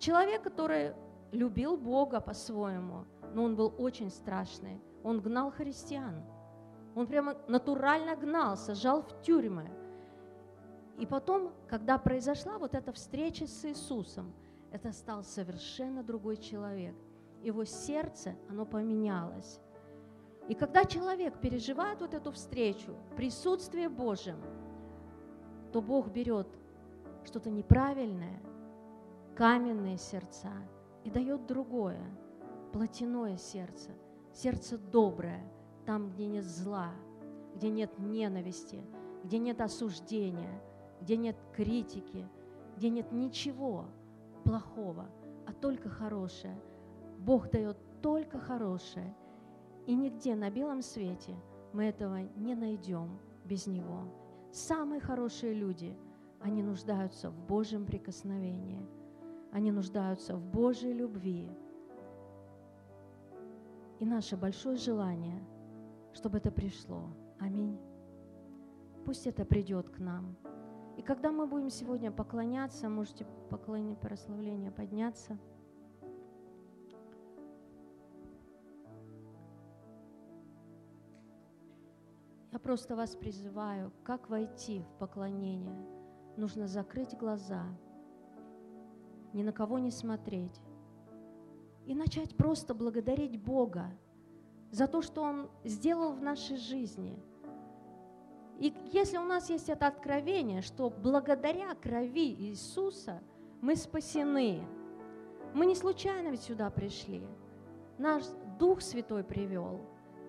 Человек, 0.00 0.42
который 0.42 0.92
любил 1.30 1.76
Бога 1.76 2.20
по-своему, 2.20 3.04
но 3.32 3.44
он 3.44 3.54
был 3.54 3.72
очень 3.78 4.10
страшный. 4.10 4.80
Он 5.04 5.20
гнал 5.20 5.52
христиан. 5.52 6.24
Он 6.96 7.06
прямо 7.06 7.36
натурально 7.46 8.16
гнал, 8.16 8.56
сажал 8.56 9.02
в 9.02 9.22
тюрьмы. 9.22 9.70
И 10.98 11.06
потом, 11.06 11.52
когда 11.68 11.96
произошла 11.96 12.58
вот 12.58 12.74
эта 12.74 12.92
встреча 12.92 13.46
с 13.46 13.64
Иисусом, 13.64 14.34
это 14.72 14.90
стал 14.90 15.22
совершенно 15.22 16.02
другой 16.02 16.38
человек. 16.38 16.96
Его 17.40 17.64
сердце, 17.64 18.34
оно 18.50 18.66
поменялось. 18.66 19.60
И 20.48 20.54
когда 20.54 20.84
человек 20.84 21.38
переживает 21.40 22.00
вот 22.00 22.14
эту 22.14 22.32
встречу, 22.32 22.94
присутствие 23.16 23.90
Божьем, 23.90 24.38
то 25.72 25.82
Бог 25.82 26.08
берет 26.08 26.48
что-то 27.24 27.50
неправильное, 27.50 28.40
каменные 29.36 29.98
сердца, 29.98 30.52
и 31.04 31.10
дает 31.10 31.46
другое, 31.46 32.02
плотяное 32.72 33.36
сердце, 33.36 33.90
сердце 34.32 34.78
доброе, 34.78 35.42
там, 35.84 36.10
где 36.10 36.26
нет 36.26 36.44
зла, 36.44 36.92
где 37.54 37.70
нет 37.70 37.98
ненависти, 37.98 38.82
где 39.24 39.38
нет 39.38 39.60
осуждения, 39.60 40.62
где 41.00 41.16
нет 41.16 41.36
критики, 41.54 42.26
где 42.76 42.88
нет 42.88 43.12
ничего 43.12 43.84
плохого, 44.44 45.10
а 45.46 45.52
только 45.52 45.88
хорошее. 45.88 46.58
Бог 47.18 47.50
дает 47.50 47.76
только 48.00 48.38
хорошее. 48.38 49.14
И 49.88 49.94
нигде 49.94 50.34
на 50.34 50.50
белом 50.50 50.82
свете 50.82 51.34
мы 51.72 51.84
этого 51.84 52.20
не 52.36 52.54
найдем 52.54 53.18
без 53.46 53.66
Него. 53.66 54.02
Самые 54.52 55.00
хорошие 55.00 55.54
люди, 55.54 55.96
они 56.42 56.62
нуждаются 56.62 57.30
в 57.30 57.46
Божьем 57.46 57.86
прикосновении. 57.86 58.86
Они 59.50 59.72
нуждаются 59.72 60.36
в 60.36 60.44
Божьей 60.44 60.92
любви. 60.92 61.50
И 63.98 64.04
наше 64.04 64.36
большое 64.36 64.76
желание, 64.76 65.42
чтобы 66.12 66.36
это 66.36 66.50
пришло. 66.50 67.08
Аминь. 67.40 67.78
Пусть 69.06 69.26
это 69.26 69.46
придет 69.46 69.88
к 69.88 70.00
нам. 70.00 70.36
И 70.98 71.02
когда 71.02 71.32
мы 71.32 71.46
будем 71.46 71.70
сегодня 71.70 72.12
поклоняться, 72.12 72.90
можете 72.90 73.26
поклонение 73.48 73.96
прославления 73.96 74.70
подняться– 74.70 75.38
Я 82.58 82.60
просто 82.60 82.96
вас 82.96 83.14
призываю, 83.14 83.92
как 84.02 84.28
войти 84.28 84.80
в 84.80 84.98
поклонение. 84.98 85.80
Нужно 86.36 86.66
закрыть 86.66 87.16
глаза, 87.16 87.62
ни 89.32 89.44
на 89.44 89.52
кого 89.52 89.78
не 89.78 89.92
смотреть 89.92 90.60
и 91.86 91.94
начать 91.94 92.36
просто 92.36 92.74
благодарить 92.74 93.40
Бога 93.40 93.96
за 94.72 94.88
то, 94.88 95.02
что 95.02 95.22
Он 95.22 95.48
сделал 95.62 96.14
в 96.14 96.20
нашей 96.20 96.56
жизни. 96.56 97.22
И 98.58 98.74
если 98.92 99.18
у 99.18 99.24
нас 99.24 99.50
есть 99.50 99.68
это 99.68 99.86
откровение, 99.86 100.60
что 100.60 100.90
благодаря 100.90 101.76
крови 101.76 102.34
Иисуса 102.34 103.22
мы 103.60 103.76
спасены, 103.76 104.66
мы 105.54 105.64
не 105.64 105.76
случайно 105.76 106.30
ведь 106.30 106.42
сюда 106.42 106.70
пришли. 106.70 107.22
Наш 107.98 108.24
Дух 108.58 108.80
Святой 108.80 109.22
привел. 109.22 109.80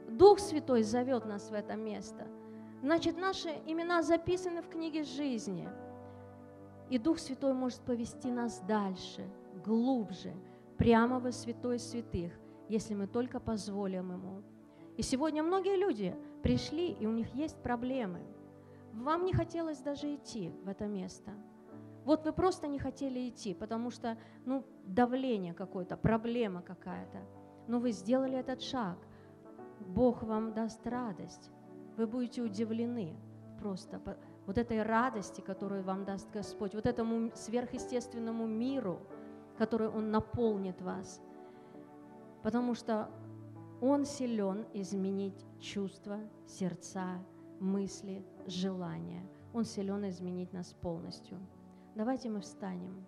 Дух 0.10 0.40
Святой 0.40 0.84
зовет 0.84 1.26
нас 1.26 1.50
в 1.50 1.54
это 1.54 1.76
место. 1.76 2.28
Значит, 2.82 3.18
наши 3.18 3.50
имена 3.66 4.02
записаны 4.02 4.62
в 4.62 4.70
книге 4.70 5.04
жизни. 5.04 5.70
И 6.90 6.98
Дух 6.98 7.20
Святой 7.20 7.54
может 7.54 7.82
повести 7.82 8.32
нас 8.32 8.60
дальше, 8.68 9.30
глубже, 9.64 10.34
прямо 10.78 11.20
во 11.20 11.32
святой 11.32 11.78
святых, 11.78 12.32
если 12.70 12.96
мы 12.96 13.06
только 13.06 13.40
позволим 13.40 14.12
Ему. 14.12 14.44
И 14.98 15.02
сегодня 15.02 15.44
многие 15.44 15.78
люди 15.78 16.16
пришли, 16.42 16.92
и 16.92 17.06
у 17.06 17.12
них 17.12 17.34
есть 17.36 17.62
проблемы. 17.62 18.22
Вам 18.94 19.26
не 19.26 19.34
хотелось 19.34 19.80
даже 19.80 20.16
идти 20.16 20.52
в 20.64 20.70
это 20.70 20.88
место. 20.88 21.32
Вот 22.06 22.26
вы 22.26 22.34
просто 22.34 22.68
не 22.68 22.80
хотели 22.80 23.30
идти, 23.30 23.54
потому 23.54 23.92
что 23.92 24.18
ну, 24.46 24.66
давление 24.86 25.54
какое-то, 25.54 25.96
проблема 25.96 26.62
какая-то. 26.62 27.20
Но 27.68 27.80
вы 27.80 27.92
сделали 27.92 28.38
этот 28.38 28.62
шаг. 28.62 28.98
Бог 29.90 30.22
вам 30.22 30.54
даст 30.54 30.86
радость. 30.86 31.50
Вы 31.98 32.06
будете 32.06 32.44
удивлены 32.44 33.16
просто 33.60 34.00
вот 34.46 34.58
этой 34.58 34.84
радости, 34.84 35.42
которую 35.42 35.84
вам 35.84 36.06
даст 36.06 36.30
Господь, 36.32 36.76
вот 36.76 36.86
этому 36.86 37.32
сверхъестественному 37.34 38.46
миру, 38.46 39.00
который 39.58 39.90
Он 39.90 40.12
наполнит 40.12 40.80
вас. 40.82 41.22
Потому 42.44 42.76
что 42.76 43.10
Он 43.82 44.06
силен 44.06 44.66
изменить 44.74 45.44
чувства, 45.60 46.20
сердца, 46.48 47.18
мысли, 47.60 48.24
желания. 48.46 49.28
Он 49.54 49.66
силен 49.66 50.08
изменить 50.08 50.54
нас 50.54 50.72
полностью. 50.82 51.40
Давайте 51.96 52.30
мы 52.30 52.42
встанем. 52.42 53.06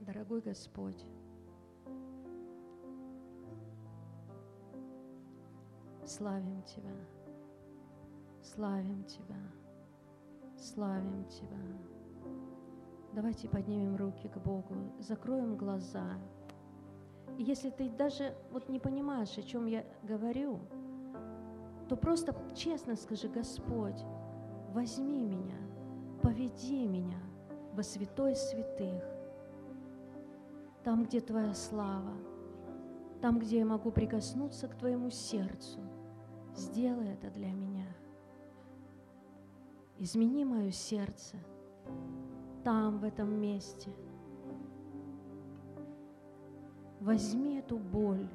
Дорогой 0.00 0.42
Господь, 0.42 1.04
славим 6.06 6.62
Тебя, 6.62 6.94
славим 8.42 9.04
Тебя, 9.04 9.40
славим 10.56 11.24
Тебя. 11.26 11.58
Давайте 13.12 13.48
поднимем 13.48 13.96
руки 13.96 14.28
к 14.28 14.36
Богу, 14.38 14.74
закроем 14.98 15.56
глаза. 15.56 16.06
И 17.38 17.42
если 17.42 17.70
ты 17.70 17.90
даже 17.90 18.36
вот 18.52 18.68
не 18.68 18.78
понимаешь, 18.78 19.36
о 19.36 19.42
чем 19.42 19.66
я 19.66 19.84
говорю, 20.02 20.60
то 21.88 21.96
просто 21.96 22.34
честно 22.54 22.96
скажи, 22.96 23.28
Господь, 23.28 24.00
возьми 24.72 25.24
меня, 25.24 25.58
поведи 26.22 26.86
меня 26.86 27.20
во 27.72 27.82
святой 27.82 28.36
святых, 28.36 29.02
там, 30.84 31.04
где 31.04 31.20
Твоя 31.20 31.52
слава, 31.52 32.12
там, 33.20 33.38
где 33.38 33.58
я 33.58 33.64
могу 33.64 33.90
прикоснуться 33.90 34.68
к 34.68 34.76
Твоему 34.76 35.10
сердцу. 35.10 35.80
Сделай 36.56 37.12
это 37.12 37.30
для 37.30 37.50
меня. 37.52 37.86
Измени 39.98 40.44
мое 40.44 40.70
сердце 40.70 41.36
там, 42.64 42.98
в 42.98 43.04
этом 43.04 43.40
месте. 43.40 43.90
Возьми 47.00 47.58
эту 47.58 47.78
боль, 47.78 48.26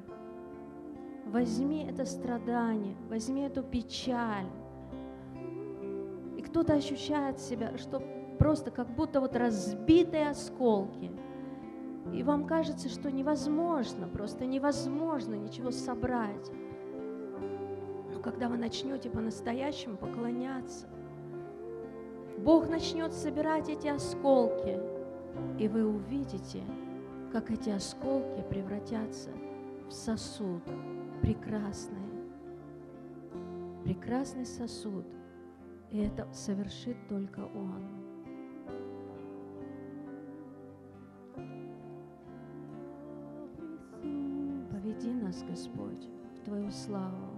возьми 1.26 1.84
это 1.84 2.04
страдание, 2.04 2.96
возьми 3.08 3.42
эту 3.42 3.62
печаль. 3.62 4.50
И 6.38 6.42
кто-то 6.42 6.74
ощущает 6.74 7.40
себя, 7.40 7.76
что 7.76 8.02
просто 8.38 8.70
как 8.70 8.88
будто 8.94 9.20
вот 9.20 9.36
разбитые 9.36 10.30
осколки– 10.30 11.10
и 12.12 12.22
вам 12.22 12.46
кажется, 12.46 12.88
что 12.88 13.10
невозможно, 13.10 14.08
просто 14.08 14.44
невозможно 14.44 15.34
ничего 15.34 15.70
собрать. 15.70 16.50
Когда 18.22 18.48
вы 18.48 18.56
начнете 18.56 19.10
по-настоящему 19.10 19.96
поклоняться, 19.96 20.86
Бог 22.38 22.68
начнет 22.68 23.12
собирать 23.12 23.68
эти 23.68 23.88
осколки, 23.88 24.78
и 25.58 25.68
вы 25.68 25.86
увидите, 25.86 26.62
как 27.32 27.50
эти 27.50 27.70
осколки 27.70 28.44
превратятся 28.48 29.30
в 29.88 29.92
сосуд 29.92 30.62
прекрасный. 31.20 31.98
Прекрасный 33.84 34.46
сосуд. 34.46 35.06
И 35.90 35.98
это 35.98 36.26
совершит 36.32 36.96
только 37.08 37.40
Он. 37.40 38.02
нас, 45.32 45.42
Господь, 45.48 46.08
в 46.36 46.44
Твою 46.44 46.70
славу. 46.70 47.31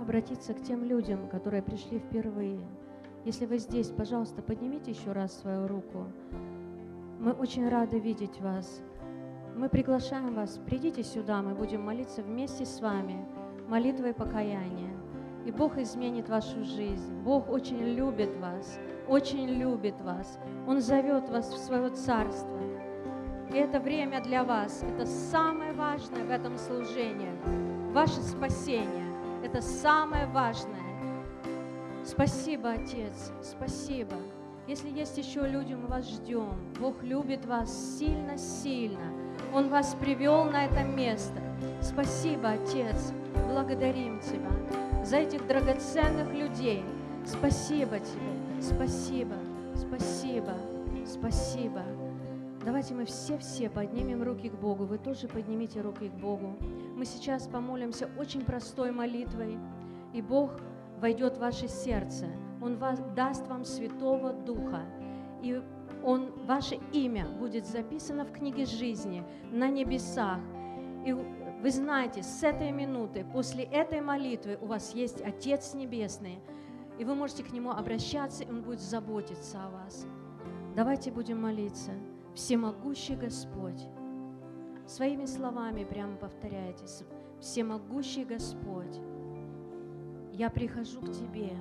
Обратиться 0.00 0.54
к 0.54 0.62
тем 0.62 0.84
людям, 0.84 1.28
которые 1.28 1.62
пришли 1.62 1.98
впервые. 1.98 2.60
Если 3.24 3.46
вы 3.46 3.58
здесь, 3.58 3.88
пожалуйста, 3.88 4.42
поднимите 4.42 4.90
еще 4.90 5.12
раз 5.12 5.40
свою 5.40 5.66
руку. 5.68 6.06
Мы 7.18 7.32
очень 7.32 7.68
рады 7.68 7.98
видеть 7.98 8.40
вас. 8.40 8.82
Мы 9.56 9.68
приглашаем 9.68 10.34
вас, 10.34 10.60
придите 10.66 11.02
сюда, 11.02 11.42
мы 11.42 11.54
будем 11.54 11.82
молиться 11.82 12.22
вместе 12.22 12.64
с 12.64 12.80
вами 12.80 13.26
молитвой 13.68 14.14
покаяния. 14.14 14.90
И 15.44 15.50
Бог 15.50 15.76
изменит 15.76 16.28
вашу 16.28 16.64
жизнь. 16.64 17.12
Бог 17.24 17.50
очень 17.50 17.78
любит 17.78 18.36
вас, 18.40 18.78
очень 19.08 19.48
любит 19.48 20.00
вас. 20.00 20.38
Он 20.66 20.80
зовет 20.80 21.28
вас 21.28 21.52
в 21.52 21.58
свое 21.58 21.90
царство. 21.90 22.60
И 23.52 23.56
это 23.56 23.80
время 23.80 24.22
для 24.22 24.44
вас, 24.44 24.82
это 24.82 25.04
самое 25.04 25.72
важное 25.72 26.24
в 26.24 26.30
этом 26.30 26.56
служении, 26.56 27.32
ваше 27.92 28.22
спасение. 28.22 29.01
Это 29.42 29.60
самое 29.60 30.26
важное. 30.26 30.80
Спасибо, 32.04 32.70
Отец, 32.70 33.32
спасибо. 33.42 34.16
Если 34.68 34.88
есть 34.88 35.18
еще 35.18 35.46
люди, 35.46 35.74
мы 35.74 35.88
вас 35.88 36.08
ждем. 36.08 36.54
Бог 36.78 37.02
любит 37.02 37.44
вас 37.46 37.98
сильно-сильно. 37.98 39.12
Он 39.52 39.68
вас 39.68 39.96
привел 40.00 40.44
на 40.44 40.66
это 40.66 40.84
место. 40.84 41.40
Спасибо, 41.80 42.50
Отец. 42.50 43.12
Благодарим 43.48 44.20
Тебя 44.20 45.04
за 45.04 45.16
этих 45.16 45.46
драгоценных 45.48 46.32
людей. 46.32 46.84
Спасибо 47.26 47.98
Тебе. 47.98 48.60
Спасибо. 48.60 49.34
Спасибо. 49.74 50.54
Спасибо. 51.04 51.82
Давайте 52.64 52.94
мы 52.94 53.04
все-все 53.04 53.68
поднимем 53.68 54.22
руки 54.22 54.48
к 54.48 54.54
Богу. 54.54 54.84
Вы 54.84 54.98
тоже 54.98 55.26
поднимите 55.26 55.80
руки 55.80 56.08
к 56.08 56.12
Богу. 56.12 56.56
Мы 56.94 57.04
сейчас 57.04 57.46
помолимся 57.48 58.10
очень 58.18 58.44
простой 58.44 58.92
молитвой, 58.92 59.58
и 60.12 60.22
Бог 60.22 60.52
войдет 61.00 61.36
в 61.36 61.40
ваше 61.40 61.68
сердце. 61.68 62.26
Он 62.60 62.76
вас, 62.76 63.00
даст 63.16 63.46
вам 63.48 63.64
Святого 63.64 64.32
Духа, 64.32 64.82
и 65.42 65.60
он, 66.04 66.32
ваше 66.46 66.78
имя 66.92 67.26
будет 67.38 67.66
записано 67.66 68.24
в 68.24 68.32
книге 68.32 68.66
жизни 68.66 69.24
на 69.50 69.68
небесах. 69.68 70.38
И 71.04 71.12
Вы 71.12 71.70
знаете, 71.70 72.22
с 72.22 72.42
этой 72.42 72.72
минуты, 72.72 73.24
после 73.32 73.64
этой 73.64 74.00
молитвы 74.00 74.58
у 74.60 74.66
вас 74.66 74.94
есть 74.94 75.20
Отец 75.22 75.74
Небесный, 75.74 76.40
и 76.98 77.04
вы 77.04 77.14
можете 77.14 77.42
к 77.42 77.52
Нему 77.52 77.70
обращаться, 77.70 78.44
и 78.44 78.48
Он 78.50 78.62
будет 78.62 78.80
заботиться 78.80 79.64
о 79.64 79.70
вас. 79.70 80.06
Давайте 80.76 81.10
будем 81.10 81.40
молиться. 81.40 81.92
Всемогущий 82.34 83.14
Господь, 83.14 83.86
своими 84.86 85.26
словами 85.26 85.84
прямо 85.84 86.16
повторяйте. 86.16 86.84
Всемогущий 87.40 88.24
Господь, 88.24 89.00
я 90.32 90.48
прихожу 90.48 91.00
к 91.00 91.10
Тебе. 91.10 91.56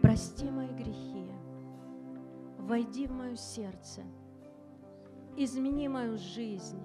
Прости 0.00 0.48
мои 0.50 0.68
грехи. 0.68 1.26
Войди 2.58 3.06
в 3.06 3.12
мое 3.12 3.36
сердце. 3.36 4.02
Измени 5.36 5.88
мою 5.88 6.16
жизнь. 6.16 6.80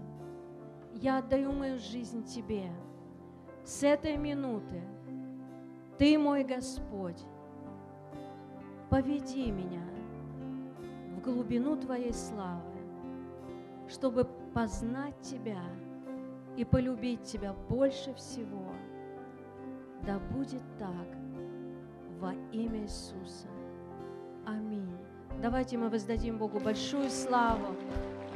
Я 0.93 1.19
отдаю 1.19 1.51
мою 1.51 1.77
жизнь 1.77 2.23
Тебе. 2.23 2.69
С 3.63 3.83
этой 3.83 4.17
минуты 4.17 4.81
Ты 5.97 6.17
мой 6.17 6.43
Господь. 6.43 7.21
Поведи 8.89 9.51
меня 9.51 9.83
в 11.15 11.21
глубину 11.21 11.77
Твоей 11.77 12.13
славы, 12.13 12.79
чтобы 13.87 14.27
познать 14.53 15.19
Тебя 15.21 15.63
и 16.57 16.65
полюбить 16.65 17.23
Тебя 17.23 17.53
больше 17.53 18.13
всего. 18.13 18.73
Да 20.05 20.19
будет 20.19 20.61
так 20.77 21.07
во 22.19 22.33
имя 22.51 22.81
Иисуса. 22.81 23.47
Аминь. 24.45 24.97
Давайте 25.41 25.77
мы 25.77 25.89
воздадим 25.89 26.37
Богу 26.37 26.59
большую 26.59 27.09
славу. 27.09 27.75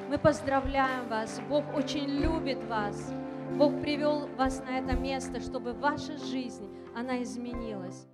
Мы 0.10 0.18
поздравляем 0.18 1.08
вас. 1.10 1.42
Бог 1.50 1.64
очень 1.76 2.08
любит 2.08 2.64
вас. 2.66 3.14
Бог 3.58 3.82
привел 3.82 4.28
вас 4.38 4.64
на 4.64 4.80
это 4.80 4.96
место, 4.98 5.40
чтобы 5.40 5.74
ваша 5.74 6.18
жизнь, 6.18 6.70
она 6.96 7.22
изменилась. 7.22 8.08